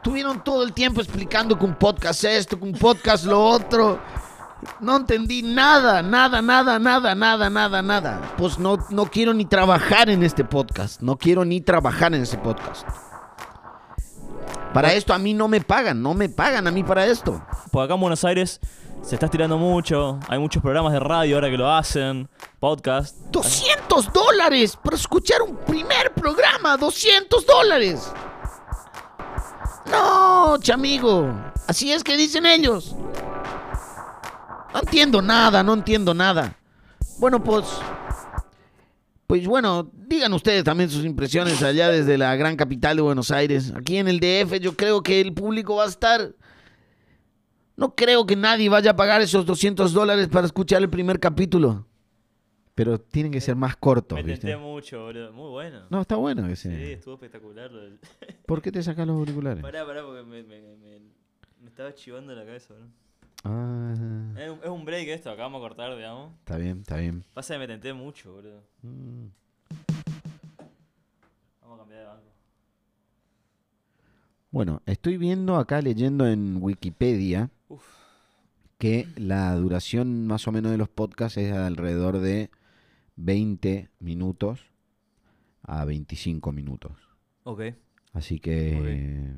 Estuvieron 0.06 0.44
todo 0.44 0.62
el 0.62 0.72
tiempo 0.72 1.02
explicando 1.02 1.58
que 1.58 1.66
un 1.66 1.74
podcast 1.74 2.26
esto, 2.26 2.60
que 2.60 2.64
un 2.64 2.74
podcast 2.74 3.26
lo 3.26 3.44
otro. 3.44 4.00
No 4.80 4.98
entendí 4.98 5.42
nada, 5.42 6.04
nada, 6.04 6.44
nada, 6.44 6.78
nada, 6.78 7.16
nada, 7.16 7.50
nada, 7.50 7.82
nada. 7.82 8.36
Pues 8.38 8.60
no, 8.60 8.78
no 8.92 9.08
quiero 9.08 9.34
ni 9.34 9.46
trabajar 9.46 10.12
en 10.12 10.22
este 10.22 10.44
podcast. 10.44 11.02
No 11.02 11.18
quiero 11.18 11.44
ni 11.44 11.60
trabajar 11.60 12.14
en 12.14 12.22
ese 12.22 12.38
podcast. 12.38 12.88
Para 14.76 14.94
esto 14.94 15.12
a 15.12 15.18
mí 15.18 15.34
no 15.34 15.48
me 15.48 15.62
pagan, 15.62 16.04
no 16.04 16.14
me 16.14 16.30
pagan 16.30 16.68
a 16.68 16.72
mí 16.72 16.84
para 16.84 17.08
esto. 17.08 17.44
Pues 17.72 17.86
acá 17.86 17.96
en 17.96 18.02
Buenos 18.02 18.24
Aires 18.26 18.60
se 19.02 19.16
está 19.16 19.26
estirando 19.26 19.58
mucho. 19.58 20.20
Hay 20.30 20.38
muchos 20.38 20.62
programas 20.62 20.94
de 20.94 21.00
radio 21.00 21.38
ahora 21.38 21.50
que 21.50 21.58
lo 21.58 21.74
hacen. 21.74 22.30
Podcast. 22.60 23.16
200 23.32 24.14
dólares 24.14 24.78
para 24.78 24.98
escuchar 24.98 25.42
un 25.42 25.56
primer 25.56 26.14
programa, 26.14 26.78
200 26.78 27.44
dólares. 27.44 28.14
No, 29.92 30.58
chamigo. 30.60 31.34
Así 31.68 31.92
es 31.92 32.04
que 32.04 32.18
dicen 32.18 32.46
ellos. 32.46 32.96
No 34.74 34.80
entiendo 34.80 35.22
nada, 35.22 35.64
no 35.64 35.74
entiendo 35.74 36.14
nada. 36.14 36.58
Bueno, 37.20 37.44
pues. 37.44 37.66
Pues 39.28 39.48
bueno, 39.48 39.90
digan 39.94 40.34
ustedes 40.34 40.64
también 40.64 40.90
sus 40.90 41.04
impresiones 41.04 41.64
allá 41.64 41.90
desde 41.90 42.18
la 42.18 42.36
gran 42.36 42.56
capital 42.56 42.98
de 42.98 43.02
Buenos 43.02 43.32
Aires. 43.32 43.74
Aquí 43.76 43.98
en 43.98 44.08
el 44.08 44.20
DF 44.20 44.60
yo 44.60 44.76
creo 44.76 45.02
que 45.02 45.20
el 45.20 45.34
público 45.34 45.78
va 45.78 45.86
a 45.86 45.88
estar... 45.88 46.36
No 47.76 47.96
creo 47.96 48.26
que 48.26 48.36
nadie 48.36 48.70
vaya 48.70 48.92
a 48.92 48.96
pagar 48.96 49.22
esos 49.22 49.46
200 49.46 49.94
dólares 49.94 50.28
para 50.28 50.46
escuchar 50.46 50.82
el 50.82 50.90
primer 50.90 51.20
capítulo. 51.20 51.88
Pero 52.76 53.00
tienen 53.00 53.32
que 53.32 53.40
ser 53.40 53.56
más 53.56 53.78
cortos, 53.78 54.18
Me 54.18 54.24
¿viste? 54.24 54.48
tenté 54.48 54.58
mucho, 54.62 55.04
boludo. 55.06 55.32
Muy 55.32 55.50
bueno. 55.50 55.84
No, 55.90 56.02
está 56.02 56.18
bueno 56.18 56.46
Sí, 56.48 56.52
ese. 56.52 56.94
estuvo 56.94 57.14
espectacular. 57.16 57.72
¿Por 58.46 58.62
qué 58.62 58.72
te 58.72 58.84
sacas 58.84 59.08
los 59.08 59.18
auriculares? 59.18 59.62
Pará, 59.64 59.86
pará, 59.86 60.04
porque 60.04 60.24
me, 60.24 60.44
me, 60.44 60.60
me, 60.76 61.00
me 61.62 61.68
estaba 61.70 61.94
chivando 61.96 62.36
la 62.36 62.44
cabeza, 62.46 62.74
boludo. 62.74 62.90
Ah, 63.46 63.94
Es 64.38 64.50
un, 64.50 64.60
es 64.64 64.70
un 64.70 64.84
break 64.86 65.08
esto, 65.08 65.30
acá 65.32 65.44
vamos 65.44 65.60
a 65.60 65.68
cortar, 65.68 65.96
digamos. 65.96 66.34
está 66.40 66.58
bien, 66.58 66.80
está 66.82 66.98
bien. 66.98 67.24
Pasa 67.34 67.54
que 67.54 67.60
me 67.60 67.68
tenté 67.68 67.94
mucho, 67.94 68.34
boludo. 68.34 68.62
Mm. 68.82 69.26
Vamos 71.62 71.76
a 71.76 71.80
cambiar 71.80 72.00
de 72.02 72.06
banco. 72.08 72.32
Bueno, 74.52 74.82
estoy 74.86 75.18
viendo 75.18 75.58
acá 75.58 75.82
leyendo 75.82 76.28
en 76.28 76.58
Wikipedia 76.62 77.50
Uf. 77.70 77.84
que 78.78 79.08
la 79.16 79.54
duración 79.56 80.28
más 80.28 80.48
o 80.48 80.52
menos 80.52 80.72
de 80.72 80.78
los 80.78 80.90
podcasts 80.90 81.38
es 81.38 81.52
alrededor 81.54 82.20
de 82.20 82.50
20 83.16 83.90
minutos 84.00 84.60
a 85.64 85.86
25 85.86 86.52
minutos. 86.52 86.92
Ok, 87.44 87.62
Así 88.14 88.40
que 88.40 89.36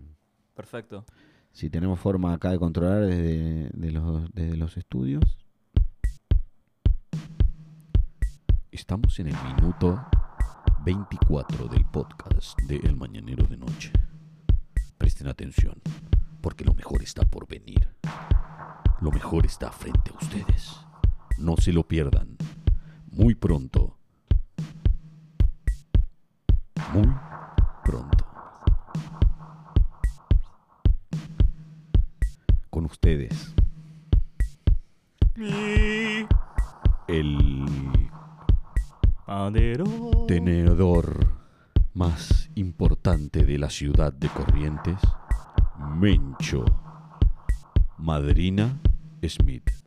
perfecto. 0.55 1.03
si 1.51 1.69
tenemos 1.69 1.99
forma 1.99 2.33
acá 2.33 2.51
de 2.51 2.59
controlar 2.59 3.05
desde, 3.05 3.69
de 3.73 3.91
los, 3.91 4.31
desde 4.33 4.57
los 4.57 4.77
estudios. 4.77 5.23
Estamos 8.71 9.19
en 9.19 9.27
el 9.27 9.35
minuto 9.43 9.99
24 10.85 11.67
del 11.67 11.85
podcast 11.85 12.59
de 12.61 12.75
El 12.77 12.95
Mañanero 12.95 13.45
de 13.47 13.57
Noche. 13.57 13.91
Presten 14.97 15.27
atención, 15.27 15.81
porque 16.41 16.63
lo 16.63 16.73
mejor 16.75 17.01
está 17.01 17.23
por 17.25 17.47
venir. 17.47 17.89
Lo 19.01 19.11
mejor 19.11 19.45
está 19.45 19.71
frente 19.71 20.11
a 20.11 20.17
ustedes. 20.17 20.75
No 21.39 21.57
se 21.57 21.73
lo 21.73 21.87
pierdan. 21.87 22.37
Muy 23.17 23.33
pronto. 23.33 23.97
Muy 26.93 27.07
pronto. 27.83 28.25
con 32.69 32.85
ustedes. 32.85 33.55
El 37.07 37.65
tenedor 40.27 41.25
más 41.95 42.51
importante 42.53 43.45
de 43.45 43.57
la 43.57 43.71
ciudad 43.71 44.13
de 44.13 44.29
Corrientes, 44.29 44.99
Mencho. 45.95 46.65
Madrina 47.97 48.79
Smith. 49.27 49.86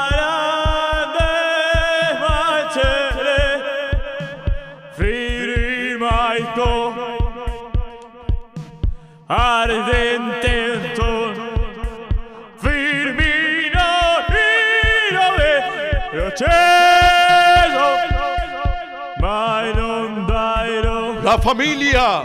familia 21.41 22.23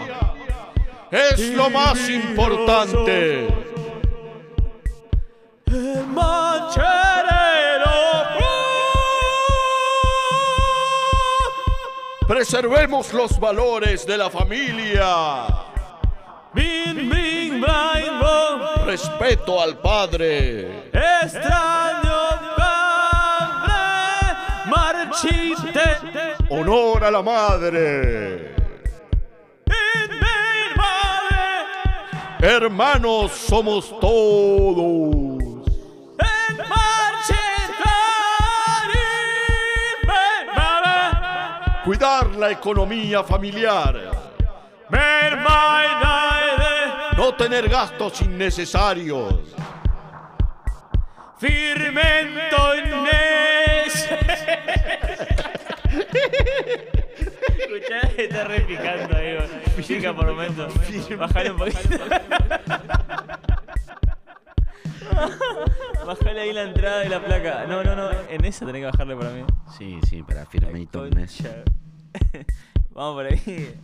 es 1.10 1.54
lo 1.54 1.70
más 1.70 2.08
importante. 2.08 3.48
Preservemos 12.28 13.12
los 13.12 13.38
valores 13.38 14.06
de 14.06 14.18
la 14.18 14.30
familia. 14.30 15.46
Respeto 18.84 19.60
al 19.60 19.78
padre. 19.78 20.90
extraño 20.92 22.12
padre, 22.56 23.74
Honor 26.48 27.04
a 27.04 27.10
la 27.10 27.22
madre. 27.22 28.55
Hermanos 32.40 33.32
somos 33.32 33.98
todos. 34.00 35.38
en 36.18 36.56
madre, 36.68 37.40
Cuidar 41.84 42.26
la 42.36 42.50
economía 42.50 43.22
familiar. 43.24 44.10
No 47.16 47.34
tener 47.34 47.68
gastos 47.68 48.20
innecesarios. 48.22 49.34
firmento. 51.38 52.56
Escuchá, 57.48 58.00
está 58.16 58.44
re 58.44 58.60
picando 58.60 59.16
ahí, 59.16 59.34
boludo. 59.36 59.86
Pica 59.86 60.14
por 60.14 60.26
momentos. 60.26 60.72
Bajale 61.18 61.50
un 61.50 61.56
poquito. 61.58 61.98
Bajale 66.06 66.40
ahí 66.40 66.52
la 66.52 66.62
entrada 66.62 66.98
de 67.00 67.08
la 67.08 67.24
placa. 67.24 67.66
No, 67.66 67.82
no, 67.82 67.96
no. 67.96 68.10
En 68.28 68.44
esa 68.44 68.64
tenés 68.66 68.80
que 68.82 68.86
bajarle 68.86 69.16
para 69.16 69.30
mí. 69.30 69.44
Sí, 69.76 69.98
sí, 70.08 70.22
para 70.22 70.46
firmito 70.46 71.02
un 71.02 71.10
mes. 71.10 71.42
Vamos 72.90 73.14
por 73.14 73.26
ahí. 73.26 73.80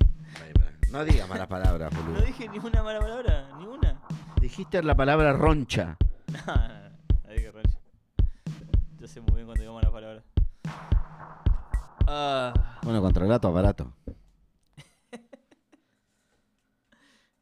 No 0.90 1.04
digas 1.04 1.28
malas 1.28 1.46
palabras, 1.46 1.92
No 1.92 2.02
boludo. 2.02 2.22
dije 2.22 2.48
ni 2.48 2.58
una 2.58 2.82
mala 2.82 3.00
palabra. 3.00 3.48
Ni 3.58 3.66
una. 3.66 4.00
Dijiste 4.40 4.82
la 4.82 4.94
palabra 4.94 5.32
roncha. 5.32 5.96
No, 6.46 6.46
no, 6.46 6.68
no. 6.68 7.28
Ahí 7.28 7.36
que 7.36 7.50
rancho. 7.50 7.78
Yo 8.98 9.06
sé 9.06 9.20
muy 9.20 9.34
bien 9.34 9.44
cuando 9.46 9.60
digo 9.62 9.74
malas 9.74 9.90
palabras. 9.90 10.22
Ah. 12.06 12.54
Bueno, 12.82 13.00
controla 13.00 13.38
tu 13.38 13.46
aparato. 13.46 13.94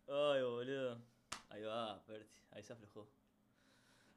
Ay, 0.06 0.42
boludo. 0.42 0.98
Ahí 1.48 1.62
va, 1.62 2.02
Berti. 2.06 2.36
Ahí 2.52 2.62
se 2.62 2.74
aflojó. 2.74 3.08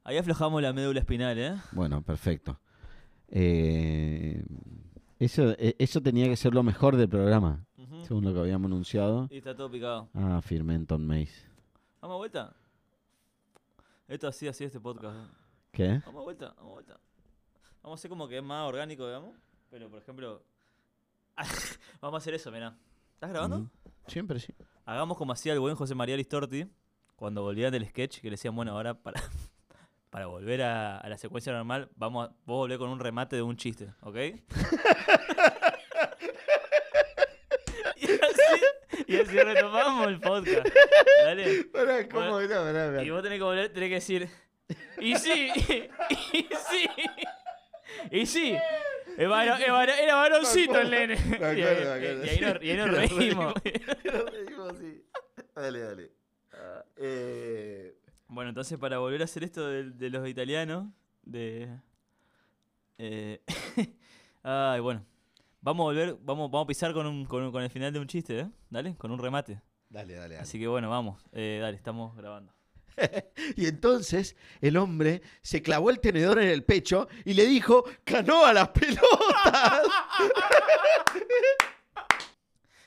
Ahí 0.04 0.18
aflojamos 0.18 0.62
la 0.62 0.74
médula 0.74 1.00
espinal, 1.00 1.40
¿eh? 1.40 1.56
Bueno, 1.72 2.02
perfecto. 2.02 2.60
Eh, 3.30 4.44
eso, 5.18 5.52
eh, 5.52 5.78
eso 5.80 6.02
tenía 6.02 6.28
que 6.28 6.36
ser 6.36 6.54
lo 6.54 6.62
mejor 6.62 6.98
del 6.98 7.08
programa, 7.08 7.66
según 8.06 8.26
lo 8.26 8.34
que 8.34 8.42
habíamos 8.42 8.70
anunciado. 8.70 9.30
Y 9.32 9.38
está 9.38 9.56
todo 9.56 9.72
picado. 9.72 10.10
Ah, 10.14 10.42
Firmenton 10.44 11.08
Mace. 11.08 11.48
¿Vamos 12.02 12.16
a 12.16 12.18
vuelta? 12.18 12.54
Esto 14.10 14.28
así, 14.28 14.46
así 14.50 14.66
este 14.66 14.82
podcast. 14.82 15.16
¿eh? 15.16 15.36
¿Qué? 15.72 16.02
Vamos 16.06 16.20
a 16.20 16.24
vuelta, 16.26 16.54
vamos 16.58 16.72
a 16.72 16.74
vuelta. 16.74 17.00
Vamos 17.82 17.98
a 17.98 18.00
hacer 18.00 18.10
como 18.10 18.28
que 18.28 18.38
es 18.40 18.44
más 18.44 18.68
orgánico, 18.68 19.06
digamos. 19.06 19.38
Pero, 19.70 19.90
por 19.90 20.00
ejemplo... 20.00 20.44
vamos 22.02 22.16
a 22.16 22.22
hacer 22.22 22.34
eso, 22.34 22.52
mirá. 22.52 22.76
¿Estás 23.14 23.30
grabando? 23.30 23.60
Mm, 23.60 23.70
Siempre 24.08 24.40
sí. 24.40 24.54
Hagamos 24.86 25.18
como 25.18 25.32
hacía 25.34 25.54
el 25.54 25.60
buen 25.60 25.76
José 25.76 25.96
María 25.96 26.18
Listorti 26.18 26.68
cuando 27.16 27.42
volvían 27.42 27.72
del 27.72 27.88
sketch, 27.88 28.20
que 28.20 28.28
le 28.28 28.32
decían, 28.32 28.56
bueno, 28.56 28.74
ahora 28.74 28.96
para, 28.96 29.22
para 30.10 30.26
volver 30.28 30.62
a, 30.64 30.98
a 30.98 31.10
la 31.10 31.18
secuencia 31.18 31.54
normal, 31.54 31.90
vamos 31.96 32.28
a, 32.28 32.32
vos 32.46 32.58
volver 32.58 32.78
con 32.78 32.90
un 32.90 33.00
remate 33.00 33.36
de 33.38 33.42
un 33.42 33.56
chiste, 33.56 33.94
¿ok? 34.02 34.16
y, 37.96 38.06
así, 38.06 39.06
y 39.08 39.16
así 39.16 39.40
retomamos 39.40 40.08
el 40.08 40.20
podcast. 40.20 40.68
Dale. 41.24 41.70
¿cómo 42.12 42.40
era? 42.40 43.04
Y 43.04 43.10
vos 43.10 43.24
tenés 43.24 43.38
que 43.40 43.44
volver, 43.44 43.72
tenés 43.72 43.90
que 43.90 43.96
decir, 43.96 44.30
y 45.00 45.16
sí, 45.16 45.50
y 46.10 46.48
sí, 46.70 46.90
y 48.12 48.26
sí. 48.26 48.58
Era, 49.18 49.30
varo- 49.30 49.56
era 49.58 49.74
varo- 49.74 49.94
era 49.94 50.16
varoncito 50.16 50.80
el 50.80 50.90
nene. 50.92 51.16
Y 51.16 51.44
ahí, 51.44 51.62
acuerdo, 51.62 51.84
me 51.84 51.92
acuerdo, 51.92 52.26
y 52.26 52.30
ahí 52.30 52.40
nos, 52.40 52.64
y 52.64 52.70
ahí 52.72 52.78
nos 52.78 52.90
sí. 53.10 53.16
reímos. 53.18 53.54
Dale, 55.56 55.80
dale. 55.80 56.12
Ah, 56.54 56.84
eh, 56.98 57.96
Bueno, 58.28 58.50
entonces 58.50 58.78
para 58.78 58.98
volver 59.00 59.22
a 59.22 59.26
hacer 59.26 59.44
esto 59.44 59.68
de, 59.68 59.92
de 59.92 60.10
los 60.10 60.28
italianos, 60.28 60.88
de... 61.24 61.70
eh, 62.98 63.42
ay, 64.44 64.80
bueno. 64.82 65.06
Vamos 65.62 65.84
a 65.84 65.86
volver, 65.86 66.18
vamos, 66.22 66.52
vamos 66.52 66.66
a 66.66 66.68
pisar 66.68 66.94
con, 66.94 67.06
un, 67.08 67.26
con, 67.26 67.44
un- 67.44 67.52
con 67.52 67.64
el 67.64 67.70
final 67.70 67.94
de 67.94 68.00
un 68.00 68.08
chiste, 68.08 68.40
¿eh? 68.40 68.50
Dale, 68.70 68.96
con 68.98 69.12
un 69.12 69.20
remate. 69.20 69.62
dale, 69.90 70.14
dale, 70.16 70.36
dale. 70.36 70.38
Así 70.40 70.60
que 70.60 70.68
bueno, 70.68 70.90
vamos. 70.90 71.24
Eh, 71.32 71.60
dale, 71.62 71.78
estamos 71.78 72.16
grabando. 72.18 72.54
Y 73.56 73.68
entonces 73.68 74.36
el 74.62 74.78
hombre 74.78 75.22
se 75.42 75.62
clavó 75.62 75.90
el 75.90 76.00
tenedor 76.00 76.40
en 76.40 76.50
el 76.50 76.64
pecho 76.64 77.08
y 77.26 77.34
le 77.34 77.46
dijo, 77.46 77.84
¡Canó 78.04 78.46
a 78.46 78.54
las 78.54 78.70
pelotas! 78.70 79.02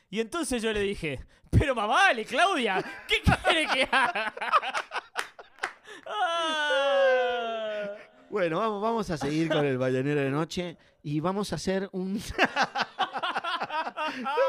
Y 0.08 0.20
entonces 0.20 0.62
yo 0.62 0.72
le 0.72 0.80
dije, 0.80 1.18
pero 1.50 1.74
mamá, 1.74 1.94
vale, 1.94 2.24
Claudia, 2.24 2.82
¿qué 3.08 3.16
quiere 3.22 3.66
que 3.66 3.82
haga? 3.90 4.32
Ah. 6.08 7.96
Bueno, 8.30 8.60
vamos, 8.60 8.80
vamos 8.80 9.10
a 9.10 9.16
seguir 9.16 9.48
con 9.48 9.66
el 9.66 9.76
Ballenero 9.76 10.20
de 10.20 10.30
Noche 10.30 10.76
y 11.02 11.18
vamos 11.18 11.52
a 11.52 11.56
hacer 11.56 11.88
un... 11.90 12.22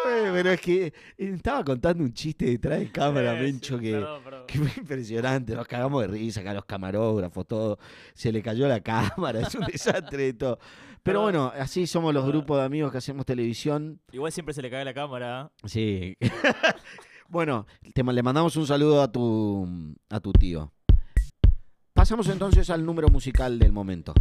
Eh, 0.07 0.29
Pero 0.33 0.51
es 0.51 0.61
que 0.61 0.93
estaba 1.17 1.63
contando 1.63 2.03
un 2.03 2.13
chiste 2.13 2.45
detrás 2.45 2.79
de 2.79 2.91
cámara, 2.91 3.37
Eh, 3.39 3.43
Mencho, 3.43 3.77
que, 3.79 3.91
perdón, 3.93 4.23
perdón. 4.23 4.43
que 4.47 4.57
fue 4.59 4.71
impresionante. 4.77 5.55
Nos 5.55 5.67
cagamos 5.67 6.01
de 6.01 6.07
risa 6.07 6.41
acá 6.41 6.53
los 6.53 6.65
camarógrafos, 6.65 7.45
todo. 7.47 7.79
Se 8.13 8.31
le 8.31 8.41
cayó 8.41 8.67
la 8.67 8.79
cámara, 8.81 9.41
es 9.41 9.55
un 9.55 9.65
desastre 9.65 10.23
de 10.23 10.33
todo. 10.33 10.59
Pero 11.03 11.21
bueno, 11.21 11.51
así 11.57 11.87
somos 11.87 12.13
los 12.13 12.25
grupos 12.25 12.57
de 12.57 12.65
amigos 12.65 12.91
que 12.91 12.97
hacemos 12.97 13.25
televisión. 13.25 14.01
Igual 14.11 14.31
siempre 14.31 14.53
se 14.53 14.61
le 14.61 14.69
cae 14.69 14.83
la 14.83 14.93
cámara. 14.93 15.51
Sí. 15.65 16.17
bueno, 17.29 17.65
te, 17.93 18.03
le 18.03 18.23
mandamos 18.23 18.55
un 18.57 18.67
saludo 18.67 19.01
a 19.01 19.09
tu, 19.11 19.95
a 20.09 20.19
tu 20.19 20.33
tío. 20.33 20.73
Pasamos 21.93 22.27
entonces 22.29 22.69
al 22.69 22.85
número 22.85 23.07
musical 23.09 23.57
del 23.57 23.71
momento. 23.71 24.13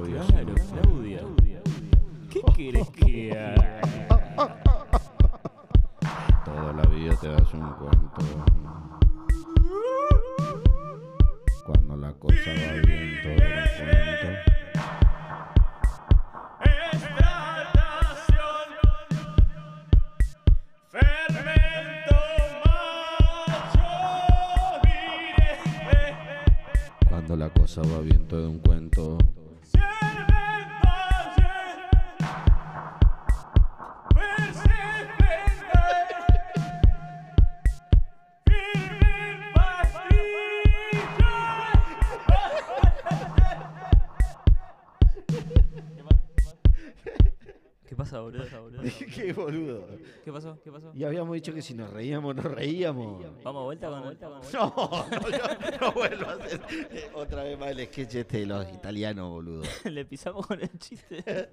Sido 0.00 0.24
Claro. 0.26 0.54
Claudia. 0.82 1.20
¿Qué 2.30 2.40
querés 2.56 2.90
que 2.90 3.30
haga? 3.38 3.80
Toda 6.44 6.72
la 6.72 6.82
vida 6.84 7.14
te 7.20 7.28
das 7.28 7.52
un 7.54 7.70
cuento. 7.72 8.22
Qué 49.14 49.32
boludo. 49.32 49.86
¿Qué 50.24 50.32
pasó? 50.32 50.60
¿Qué 50.62 50.70
pasó? 50.72 50.92
Y 50.94 51.04
habíamos 51.04 51.34
dicho 51.34 51.52
que 51.54 51.62
si 51.62 51.74
nos 51.74 51.90
reíamos, 51.90 52.34
nos 52.34 52.44
reíamos. 52.44 53.22
Vamos 53.42 53.62
a 53.62 53.64
vuelta 53.64 53.88
con 53.90 54.02
vuelta 54.02 54.28
con 54.28 54.40
No, 54.52 54.74
no, 54.76 55.28
no, 55.30 55.80
no 55.80 55.92
vuelvo 55.92 56.26
a 56.28 56.32
hacer 56.34 56.60
eh, 56.90 57.10
otra 57.14 57.42
vez 57.44 57.58
más 57.58 57.70
el 57.70 57.86
sketch 57.86 58.14
este 58.14 58.38
de 58.38 58.46
los 58.46 58.72
italianos, 58.72 59.28
boludo. 59.30 59.62
Le 59.84 60.04
pisamos 60.04 60.46
con 60.46 60.60
el 60.60 60.78
chiste. 60.78 61.50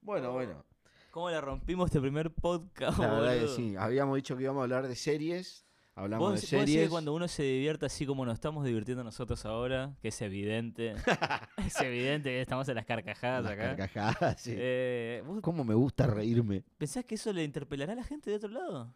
Bueno, 0.00 0.32
bueno. 0.32 0.64
¿Cómo 1.10 1.30
le 1.30 1.40
rompimos 1.40 1.86
este 1.86 2.00
primer 2.00 2.32
podcast, 2.34 2.98
La 2.98 3.08
verdad 3.12 3.34
que 3.34 3.40
boludo? 3.40 3.56
sí. 3.56 3.76
Habíamos 3.76 4.16
dicho 4.16 4.36
que 4.36 4.42
íbamos 4.42 4.60
a 4.60 4.64
hablar 4.64 4.88
de 4.88 4.96
series. 4.96 5.63
Hablamos 5.96 6.32
¿Vos, 6.32 6.40
de 6.40 6.46
series. 6.46 6.84
que 6.84 6.88
cuando 6.88 7.14
uno 7.14 7.28
se 7.28 7.44
divierte 7.44 7.86
así 7.86 8.04
como 8.04 8.24
nos 8.24 8.34
estamos 8.34 8.64
divirtiendo 8.64 9.04
nosotros 9.04 9.44
ahora, 9.46 9.94
que 10.02 10.08
es 10.08 10.20
evidente, 10.22 10.94
es 11.64 11.80
evidente 11.80 12.30
que 12.30 12.40
estamos 12.40 12.68
en 12.68 12.74
las 12.74 12.84
carcajadas 12.84 13.44
Las 13.44 13.52
acá. 13.52 13.76
carcajadas, 13.76 14.40
sí. 14.40 14.52
Eh, 14.56 15.22
¿Vos 15.24 15.40
¿Cómo 15.40 15.62
me 15.62 15.74
gusta 15.74 16.08
reírme? 16.08 16.64
pensás 16.78 17.04
que 17.04 17.14
eso 17.14 17.32
le 17.32 17.44
interpelará 17.44 17.92
a 17.92 17.96
la 17.96 18.02
gente 18.04 18.28
de 18.30 18.36
otro 18.36 18.48
lado? 18.48 18.92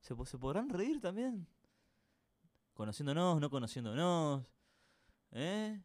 ¿Se, 0.00 0.14
se 0.26 0.36
podrán 0.38 0.68
reír 0.68 1.00
también? 1.00 1.46
Conociéndonos, 2.74 3.40
no 3.40 3.48
conociéndonos. 3.48 4.42
¿Eh? 5.32 5.80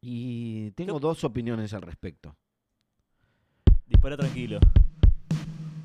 Y 0.00 0.70
tengo 0.70 0.94
¿Qué- 0.94 1.00
dos 1.00 1.24
opiniones 1.24 1.74
al 1.74 1.82
respecto. 1.82 2.34
Dispara 3.86 4.16
tranquilo. 4.16 4.60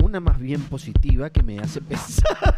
Una 0.02 0.22
más 0.22 0.40
bien 0.40 0.62
positiva 0.70 1.30
que 1.30 1.44
me 1.44 1.60
hace 1.60 1.82
pensar. 1.82 2.56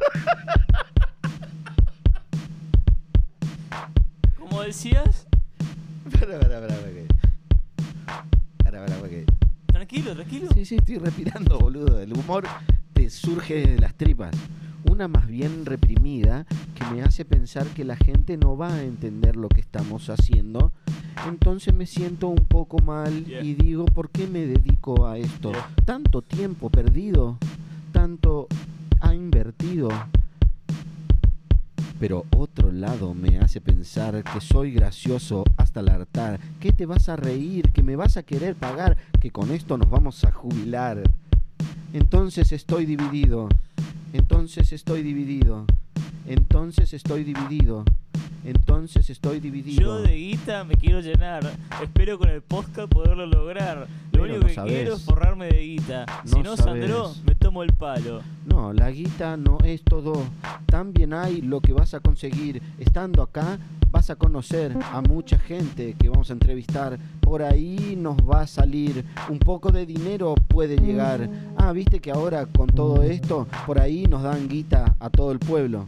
¿Cómo 4.50 4.62
decías? 4.64 5.28
Que- 6.12 6.18
pará, 6.20 6.40
pará, 6.40 6.60
pará, 6.68 6.78
que- 9.10 9.26
Tranquilo, 9.68 10.16
tranquilo. 10.16 10.48
Sí, 10.54 10.66
sí, 10.66 10.76
estoy 10.76 10.98
respirando, 10.98 11.60
boludo. 11.60 12.00
El 12.00 12.14
humor 12.14 12.46
te 12.94 13.10
surge 13.10 13.68
de 13.68 13.80
las 13.80 13.94
tripas. 13.94 14.36
Una 14.90 15.08
más 15.08 15.28
bien 15.28 15.66
reprimida 15.66 16.46
que 16.76 16.86
me 16.96 17.04
hace 17.04 17.26
pensar 17.26 17.68
que 17.68 17.84
la 17.84 17.96
gente 17.98 18.38
no 18.38 18.58
va 18.58 18.74
a 18.74 18.84
entender 18.84 19.36
lo 19.36 19.50
que 19.50 19.60
estamos 19.62 20.10
haciendo. 20.10 20.72
Entonces 21.28 21.74
me 21.74 21.86
siento 21.86 22.28
un 22.28 22.46
poco 22.46 22.80
mal 22.80 23.26
Yeah. 23.26 23.44
y 23.44 23.54
digo, 23.54 23.86
¿por 23.86 24.10
qué 24.10 24.28
me 24.28 24.46
dedico 24.46 25.06
a 25.08 25.18
esto? 25.18 25.52
Yeah. 25.52 25.70
Tanto 25.86 26.22
tiempo 26.22 26.70
perdido, 26.70 27.38
tanto 27.92 28.48
ha 29.02 29.14
invertido. 29.14 29.90
Pero 32.00 32.26
otro 32.36 32.72
lado 32.72 33.14
me 33.14 33.40
hace 33.40 33.60
pensar 33.60 34.24
que 34.24 34.40
soy 34.40 34.72
gracioso 34.72 35.44
hasta 35.58 35.80
el 35.80 35.90
hartar, 35.90 36.40
que 36.60 36.72
te 36.72 36.86
vas 36.86 37.10
a 37.10 37.16
reír, 37.16 37.72
que 37.72 37.82
me 37.82 37.96
vas 37.96 38.18
a 38.18 38.24
querer 38.24 38.56
pagar, 38.56 38.98
que 39.20 39.32
con 39.32 39.52
esto 39.52 39.78
nos 39.78 39.90
vamos 39.90 40.24
a 40.24 40.32
jubilar. 40.32 41.02
Entonces 41.94 42.52
estoy 42.52 42.86
dividido, 42.86 43.50
entonces 44.14 44.72
estoy 44.74 45.02
dividido, 45.02 45.66
entonces 46.28 46.94
estoy 46.94 47.24
dividido, 47.24 47.84
entonces 48.48 49.10
estoy 49.10 49.40
dividido. 49.42 49.82
Yo 49.82 50.02
de 50.02 50.16
guita 50.16 50.64
me 50.64 50.76
quiero 50.76 51.02
llenar. 51.02 51.44
Espero 51.82 52.18
con 52.18 52.30
el 52.30 52.42
podcast 52.42 52.90
poderlo 52.90 53.26
lograr. 53.26 53.80
Lo 53.80 53.88
Pero 54.12 54.24
único 54.24 54.40
no 54.40 54.48
que 54.48 54.54
sabés. 54.54 54.74
quiero 54.74 54.96
es 54.96 55.02
forrarme 55.04 55.48
de 55.48 55.62
guita. 55.62 56.06
si 56.24 56.36
No 56.38 56.44
no, 56.44 56.58
Sandro, 56.58 57.14
me 57.26 57.36
tomo 57.36 57.62
el 57.64 57.74
palo. 57.74 58.22
No, 58.46 58.72
la 58.72 58.90
guita 58.90 59.36
no 59.38 59.58
es 59.64 59.84
todo. 59.84 60.14
También 60.66 61.14
hay 61.14 61.42
lo 61.42 61.60
que 61.60 61.74
vas 61.74 61.94
a 61.94 62.00
conseguir. 62.00 62.62
Estando 62.80 63.22
acá, 63.22 63.60
vas 63.92 64.10
a 64.10 64.16
conocer 64.16 64.76
a 64.94 65.02
mucha 65.02 65.38
gente 65.38 65.94
que 66.00 66.08
vamos 66.10 66.30
a 66.30 66.34
entrevistar. 66.34 66.98
Por 67.20 67.44
ahí 67.44 67.96
nos 67.98 68.18
va 68.18 68.42
a 68.42 68.48
salir. 68.48 69.04
Un 69.30 69.40
poco 69.40 69.72
de 69.72 69.86
dinero 69.86 70.36
puede 70.48 70.78
llegar. 70.78 71.30
Ah, 71.58 71.74
viste 71.74 72.00
que 72.00 72.12
ahora 72.12 72.46
con 72.46 72.68
todo 72.68 73.04
esto, 73.04 73.46
por 73.66 73.80
ahí 73.80 74.06
nos 74.06 74.24
dan 74.24 74.48
guita 74.48 74.96
a 75.00 75.10
todo 75.10 75.32
el 75.34 75.40
pueblo. 75.40 75.86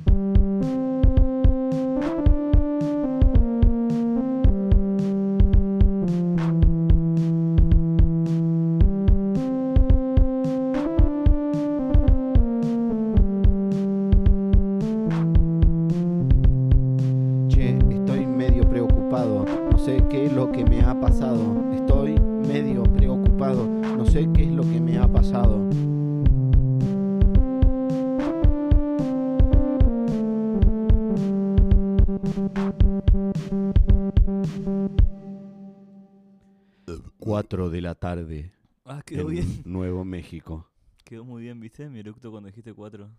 Tarde 38.22 38.52
Ah, 38.86 39.02
quedó 39.06 39.22
en 39.30 39.36
bien. 39.36 39.62
Nuevo 39.66 40.04
México. 40.06 40.70
Quedó 41.04 41.24
muy 41.26 41.44
bien, 41.44 41.60
¿viste? 41.60 41.90
Mi 41.90 42.00
eructo 42.00 42.32
cuando 42.32 42.48
dijiste 42.48 42.74
cuatro. 42.74 43.10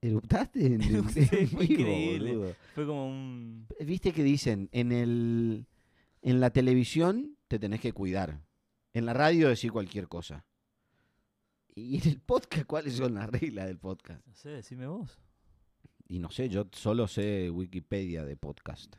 ¿Eruptaste 0.00 0.66
en, 0.66 0.72
en- 0.82 0.90
vivo, 0.90 1.62
increíble. 1.62 2.36
boludo? 2.36 2.54
Fue 2.74 2.86
como 2.86 3.08
un. 3.08 3.66
Viste 3.80 4.12
que 4.12 4.22
dicen, 4.22 4.68
en 4.72 4.92
el 4.92 5.66
en 6.22 6.40
la 6.40 6.50
televisión 6.50 7.36
te 7.48 7.58
tenés 7.58 7.80
que 7.80 7.92
cuidar. 7.92 8.40
En 8.92 9.06
la 9.06 9.12
radio 9.12 9.48
decir 9.48 9.72
cualquier 9.72 10.08
cosa. 10.08 10.44
Y 11.74 11.96
en 12.00 12.08
el 12.08 12.20
podcast, 12.20 12.66
¿cuáles 12.66 12.94
son 12.94 13.14
las 13.14 13.28
reglas 13.28 13.66
del 13.66 13.78
podcast? 13.78 14.24
No 14.26 14.34
sé, 14.34 14.50
decime 14.50 14.86
vos. 14.86 15.18
Y 16.06 16.18
no 16.20 16.30
sé, 16.30 16.48
yo 16.48 16.68
solo 16.72 17.08
sé 17.08 17.50
Wikipedia 17.50 18.24
de 18.24 18.36
podcast. 18.36 18.94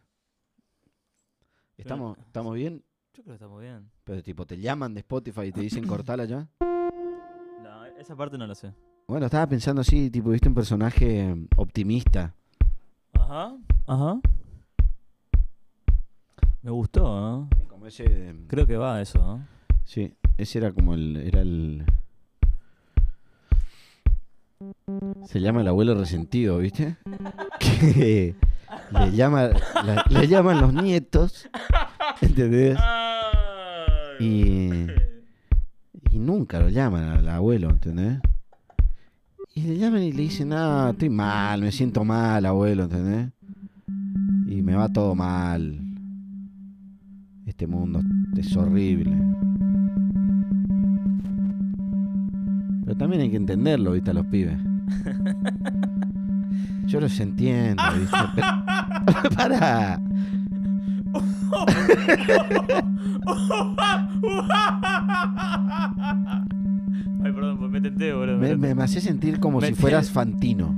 ¿Estamos, 1.78 2.18
¿estamos 2.20 2.56
bien? 2.56 2.84
Yo 3.16 3.24
creo 3.24 3.26
que 3.26 3.34
estamos 3.34 3.62
bien. 3.62 3.90
Pero 4.04 4.22
tipo, 4.22 4.46
te 4.46 4.58
llaman 4.58 4.94
de 4.94 5.00
Spotify 5.02 5.44
y 5.48 5.52
te 5.52 5.62
dicen 5.62 5.88
cortala 5.88 6.26
ya. 6.26 6.48
No, 6.60 7.86
esa 8.00 8.16
parte 8.16 8.38
no 8.38 8.46
la 8.46 8.56
sé. 8.56 8.74
Bueno, 9.08 9.26
estaba 9.28 9.48
pensando 9.48 9.82
así, 9.82 10.10
tipo, 10.10 10.30
viste 10.32 10.50
un 10.50 10.56
personaje 10.56 11.34
mm, 11.34 11.48
optimista. 11.58 12.34
Ajá, 13.14 13.56
ajá. 13.88 14.20
Me 16.62 16.72
gustó, 16.72 17.04
¿no? 17.04 17.50
Como 17.70 17.86
ese. 17.86 18.34
mm, 18.34 18.48
Creo 18.48 18.66
que 18.68 18.76
va 18.78 19.02
eso, 19.02 19.20
¿no? 19.20 19.48
Sí, 19.86 20.14
ese 20.38 20.58
era 20.58 20.72
como 20.72 20.94
el. 20.96 21.16
Era 21.18 21.42
el. 21.42 21.86
Se 25.26 25.40
llama 25.40 25.62
el 25.62 25.68
abuelo 25.68 25.96
resentido, 25.96 26.58
¿viste? 26.58 26.98
Que 27.60 28.36
le, 28.92 29.12
llama, 29.12 29.50
la- 29.76 30.06
le 30.10 30.28
llaman 30.28 30.60
los 30.62 30.74
nietos, 30.74 31.48
¿entendés? 32.22 32.78
Y, 34.20 34.70
y 36.12 36.20
nunca 36.20 36.60
lo 36.60 36.70
llaman 36.70 37.04
al 37.04 37.30
abuelo, 37.30 37.70
¿entendés? 37.70 38.20
Y 39.54 39.62
le 39.62 39.78
llaman 39.78 40.04
y 40.04 40.12
le 40.12 40.24
dicen, 40.24 40.52
ah, 40.54 40.90
estoy 40.92 41.10
mal, 41.10 41.62
me 41.62 41.72
siento 41.72 42.04
mal, 42.04 42.46
abuelo, 42.46 42.84
¿entendés? 42.84 43.32
Y 44.48 44.62
me 44.62 44.76
va 44.76 44.90
todo 44.90 45.16
mal. 45.16 45.80
Este 47.46 47.68
mundo 47.68 48.02
es 48.36 48.56
horrible. 48.58 49.16
Pero 52.84 52.98
también 52.98 53.22
hay 53.22 53.30
que 53.30 53.38
entenderlo, 53.38 53.94
¿viste? 53.94 54.12
A 54.12 54.14
los 54.14 54.26
pibes. 54.28 54.60
Yo 56.88 57.00
los 57.00 57.20
entiendo, 57.20 57.82
¿viste? 57.98 58.18
Pero... 59.06 59.30
Para. 59.36 60.02
Ay, 67.24 67.32
perdón, 67.34 67.58
pues 67.58 67.72
me 67.72 67.82
tenté, 67.82 68.14
boludo. 68.14 68.38
Me, 68.38 68.50
tenté. 68.50 68.68
me, 68.68 68.76
me 68.76 68.84
hace 68.84 69.02
sentir 69.02 69.40
como 69.40 69.60
Me 69.62 69.68
si 69.68 69.74
fueras 69.74 70.10
Fantino. 70.12 70.76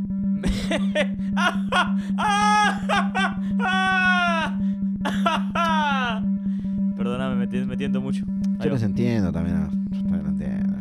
Perdóname, 6.96 7.36
me, 7.36 7.48
tien- 7.48 7.66
me 7.68 7.78
tiento 7.78 8.02
mucho. 8.02 8.26
Ahí 8.28 8.58
Yo 8.60 8.66
va. 8.66 8.72
los 8.72 8.84
entiendo 8.84 9.32
también. 9.32 9.70
entiendo, 9.94 10.78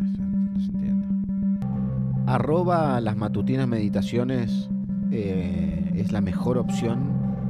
los 0.55 0.69
entiendo. 0.69 1.07
Arroba 2.27 3.01
las 3.01 3.17
matutinas 3.17 3.69
meditaciones 3.69 4.69
eh, 5.11 5.93
es 5.95 6.13
la 6.13 6.21
mejor 6.21 6.59
opción 6.59 6.99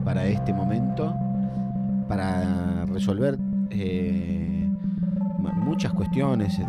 para 0.04 0.26
este 0.26 0.52
momento, 0.52 1.14
para 2.08 2.84
resolver 2.86 3.38
eh, 3.70 4.68
mu- 5.38 5.64
muchas 5.64 5.92
cuestiones. 5.92 6.58
Eh, 6.58 6.64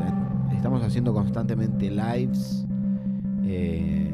Estamos 0.56 0.82
haciendo 0.84 1.14
constantemente 1.14 1.90
lives. 1.90 2.66
eh, 3.44 4.14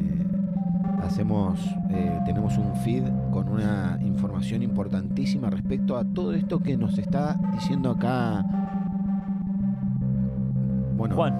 hacemos, 1.01 1.59
eh, 1.89 2.19
tenemos 2.25 2.57
un 2.57 2.75
feed 2.77 3.03
con 3.31 3.49
una 3.49 3.97
información 4.05 4.61
importantísima 4.63 5.49
respecto 5.49 5.97
a 5.97 6.03
todo 6.05 6.33
esto 6.33 6.59
que 6.59 6.77
nos 6.77 6.97
está 6.97 7.37
diciendo 7.53 7.91
acá. 7.91 8.45
Bueno, 10.95 11.15
Juan, 11.15 11.33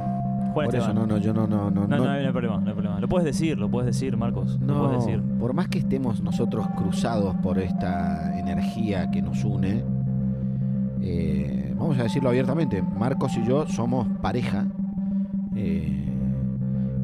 Juan 0.53 0.53
por 0.53 0.75
eso 0.75 0.77
Esteban. 0.89 0.95
no, 0.95 1.05
no, 1.07 1.17
yo 1.17 1.33
no, 1.33 1.47
no, 1.47 1.69
no, 1.69 1.81
No, 1.81 1.87
no, 1.87 1.97
no- 1.97 2.03
no 2.05 2.09
hay 2.11 2.31
problema, 2.31 2.59
no 2.59 2.67
hay 2.67 2.73
problema. 2.73 2.99
Lo 2.99 3.07
puedes 3.07 3.25
decir, 3.25 3.57
lo 3.57 3.69
puedes 3.69 3.87
decir, 3.87 4.17
Marcos. 4.17 4.59
Lo 4.59 4.73
no, 4.73 4.85
puedes 4.87 5.05
decir. 5.05 5.21
por 5.39 5.53
más 5.53 5.67
que 5.67 5.79
estemos 5.79 6.21
nosotros 6.21 6.67
cruzados 6.75 7.35
por 7.37 7.59
esta 7.59 8.37
energía 8.37 9.11
que 9.11 9.21
nos 9.21 9.43
une, 9.45 9.83
eh, 11.05 11.73
vamos 11.77 11.99
a 11.99 12.03
decirlo 12.03 12.29
abiertamente, 12.29 12.81
Marcos 12.81 13.35
y 13.37 13.45
yo 13.45 13.67
somos 13.67 14.07
pareja. 14.21 14.65
Eh, 15.53 16.05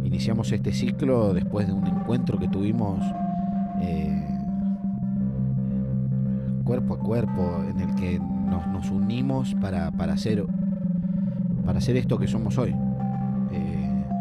iniciamos 0.06 0.52
este 0.54 0.72
ciclo 0.72 1.34
después 1.34 1.68
de 1.68 1.74
un 1.74 1.86
encuentro 1.86 2.40
que 2.40 2.48
tuvimos 2.48 3.04
eh, 3.82 4.26
cuerpo 6.64 6.94
a 6.94 7.00
cuerpo, 7.00 7.64
en 7.70 7.82
el 7.82 7.96
que 7.96 8.20
nos, 8.20 8.66
nos 8.68 8.90
unimos 8.90 9.54
para, 9.56 9.92
para, 9.92 10.14
hacer, 10.14 10.46
para 11.66 11.80
hacer 11.80 11.98
esto 11.98 12.18
que 12.18 12.28
somos 12.28 12.58
hoy. 12.58 12.74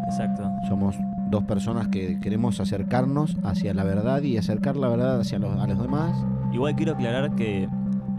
Exacto. 0.08 0.50
somos 0.66 0.96
dos 1.30 1.44
personas 1.44 1.88
que 1.88 2.18
queremos 2.18 2.60
acercarnos 2.60 3.36
hacia 3.44 3.74
la 3.74 3.84
verdad 3.84 4.22
y 4.22 4.38
acercar 4.38 4.74
la 4.76 4.88
verdad 4.88 5.20
hacia 5.20 5.38
los, 5.38 5.60
a 5.60 5.66
los 5.66 5.78
demás. 5.80 6.16
Igual 6.52 6.74
quiero 6.74 6.92
aclarar 6.94 7.34
que 7.34 7.68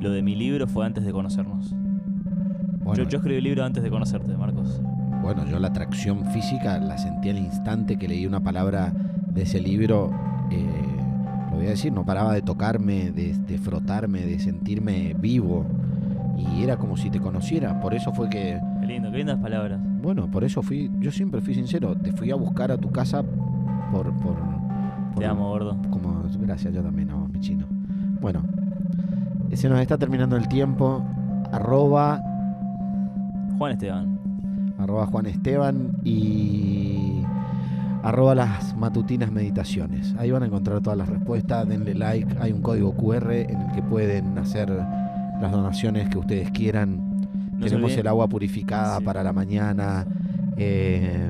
lo 0.01 0.11
de 0.11 0.21
mi 0.21 0.35
libro 0.35 0.67
fue 0.67 0.85
antes 0.85 1.05
de 1.05 1.11
conocernos. 1.11 1.73
Bueno, 2.83 3.03
Yo, 3.03 3.09
yo 3.09 3.17
escribí 3.17 3.37
el 3.37 3.43
libro 3.43 3.63
antes 3.63 3.83
de 3.83 3.89
conocerte, 3.89 4.35
Marcos. 4.37 4.81
bueno, 5.21 5.45
yo 5.45 5.59
la 5.59 5.67
atracción 5.67 6.25
física 6.27 6.79
la 6.79 6.97
sentí 6.97 7.29
al 7.29 7.37
instante 7.37 7.97
que 7.97 8.07
leí 8.07 8.25
una 8.25 8.39
palabra 8.39 8.93
de 9.33 9.43
ese 9.43 9.59
libro. 9.61 10.11
eh, 10.51 10.65
lo 11.51 11.57
voy 11.57 11.67
a 11.67 11.71
decir, 11.71 11.91
no 11.91 12.05
paraba 12.05 12.33
de 12.33 12.41
tocarme, 12.41 13.11
de, 13.11 13.33
de 13.33 13.57
frotarme, 13.57 14.21
de 14.21 14.39
sentirme 14.39 15.15
vivo. 15.19 15.65
Y 16.37 16.63
era 16.63 16.77
como 16.77 16.95
si 16.95 17.09
te 17.09 17.19
conociera. 17.19 17.79
Por 17.81 17.93
eso 17.93 18.13
fue 18.13 18.29
que, 18.29 18.59
Qué 18.79 18.85
lindo, 18.87 19.11
qué 19.11 19.17
lindas 19.17 19.39
palabras. 19.39 19.79
bueno, 20.01 20.31
por 20.31 20.43
eso 20.45 20.61
fui, 20.61 20.89
yo 20.99 21.11
siempre 21.11 21.41
fui 21.41 21.53
sincero. 21.53 21.95
Te 21.95 22.11
fui 22.13 22.31
a 22.31 22.35
buscar 22.35 22.71
a 22.71 22.77
tu 22.77 22.89
casa 22.91 23.21
por... 23.91 24.11
por, 24.19 24.35
por 25.13 25.19
Te 25.19 25.25
amo, 25.25 25.49
gordo. 25.49 25.77
Como, 25.91 26.23
gracias, 26.39 26.73
yo 26.73 26.81
también 26.81 27.09
amo 27.11 27.27
mi 27.27 27.39
chino. 27.41 27.65
Bueno, 28.21 28.41
se 29.57 29.69
nos 29.69 29.79
está 29.79 29.97
terminando 29.97 30.35
el 30.37 30.47
tiempo. 30.47 31.03
Arroba, 31.51 32.21
Juan 33.57 33.71
Esteban. 33.73 34.19
arroba 34.77 35.05
Juan 35.07 35.25
Esteban 35.25 35.91
y 36.03 37.23
arroba 38.03 38.35
las 38.35 38.75
matutinas 38.77 39.31
meditaciones. 39.31 40.15
Ahí 40.17 40.31
van 40.31 40.43
a 40.43 40.45
encontrar 40.45 40.79
todas 40.81 40.97
las 40.97 41.09
respuestas. 41.09 41.67
Denle 41.67 41.95
like. 41.95 42.35
Hay 42.39 42.51
un 42.51 42.61
código 42.61 42.93
QR 42.93 43.31
en 43.33 43.61
el 43.61 43.71
que 43.73 43.81
pueden 43.81 44.37
hacer 44.37 44.69
las 44.69 45.51
donaciones 45.51 46.07
que 46.09 46.17
ustedes 46.17 46.51
quieran. 46.51 47.01
No 47.57 47.65
Tenemos 47.65 47.91
el 47.97 48.07
agua 48.07 48.27
purificada 48.27 48.99
Sí. 48.99 49.03
para 49.03 49.23
la 49.23 49.33
mañana. 49.33 50.05
eh, 50.57 51.27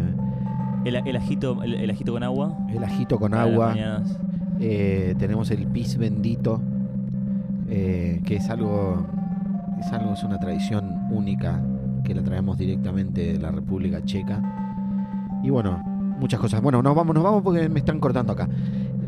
El, 0.86 0.96
el 0.96 1.16
ajito, 1.16 1.64
el, 1.64 1.74
el 1.76 1.90
ajito 1.90 2.14
con 2.14 2.24
agua. 2.24 2.56
el 2.70 2.84
ajito 2.84 3.18
con 3.20 3.32
para 3.32 3.44
agua. 3.44 3.76
Eh, 4.60 5.16
tenemos 5.18 5.50
el 5.52 5.66
pis 5.68 5.98
bendito, 5.98 6.62
eh, 7.70 8.22
que 8.26 8.38
es 8.38 8.50
algo, 8.50 9.06
es 9.80 9.92
algo, 9.92 10.14
es 10.14 10.24
una 10.24 10.40
tradición 10.40 11.08
única 11.12 11.62
que 12.04 12.16
la 12.16 12.24
traemos 12.24 12.58
directamente 12.58 13.34
de 13.34 13.40
la 13.40 13.52
República 13.52 14.04
Checa. 14.04 14.42
Y 15.44 15.50
bueno, 15.50 15.78
muchas 16.20 16.40
cosas. 16.40 16.62
Bueno, 16.62 16.82
nos 16.82 16.96
vamos, 16.96 17.14
nos 17.14 17.24
vamos 17.24 17.44
porque 17.44 17.70
me 17.70 17.80
están 17.80 18.00
cortando 18.00 18.34
acá. 18.34 18.50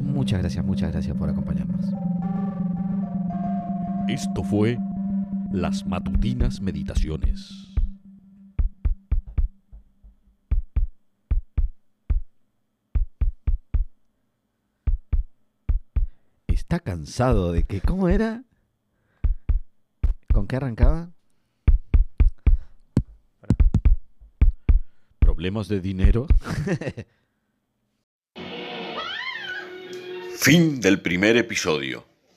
Muchas 0.02 0.39
gracias, 0.39 0.63
muchas 0.63 0.91
gracias 0.91 1.15
por 1.17 1.30
acompañarnos. 1.30 1.86
Esto 4.08 4.43
fue 4.43 4.78
Las 5.52 5.86
Matutinas 5.86 6.62
Meditaciones. 6.62 7.67
Está 16.47 16.80
cansado 16.80 17.52
de 17.52 17.63
que, 17.63 17.82
¿cómo 17.82 18.08
era? 18.08 18.43
¿Con 20.34 20.48
qué 20.48 20.56
arrancaba? 20.56 21.12
¿Problemas 25.20 25.67
de 25.67 25.82
dinero? 25.82 26.28
fin 30.38 30.80
del 30.82 31.02
primer 31.02 31.38
episodio. 31.38 32.11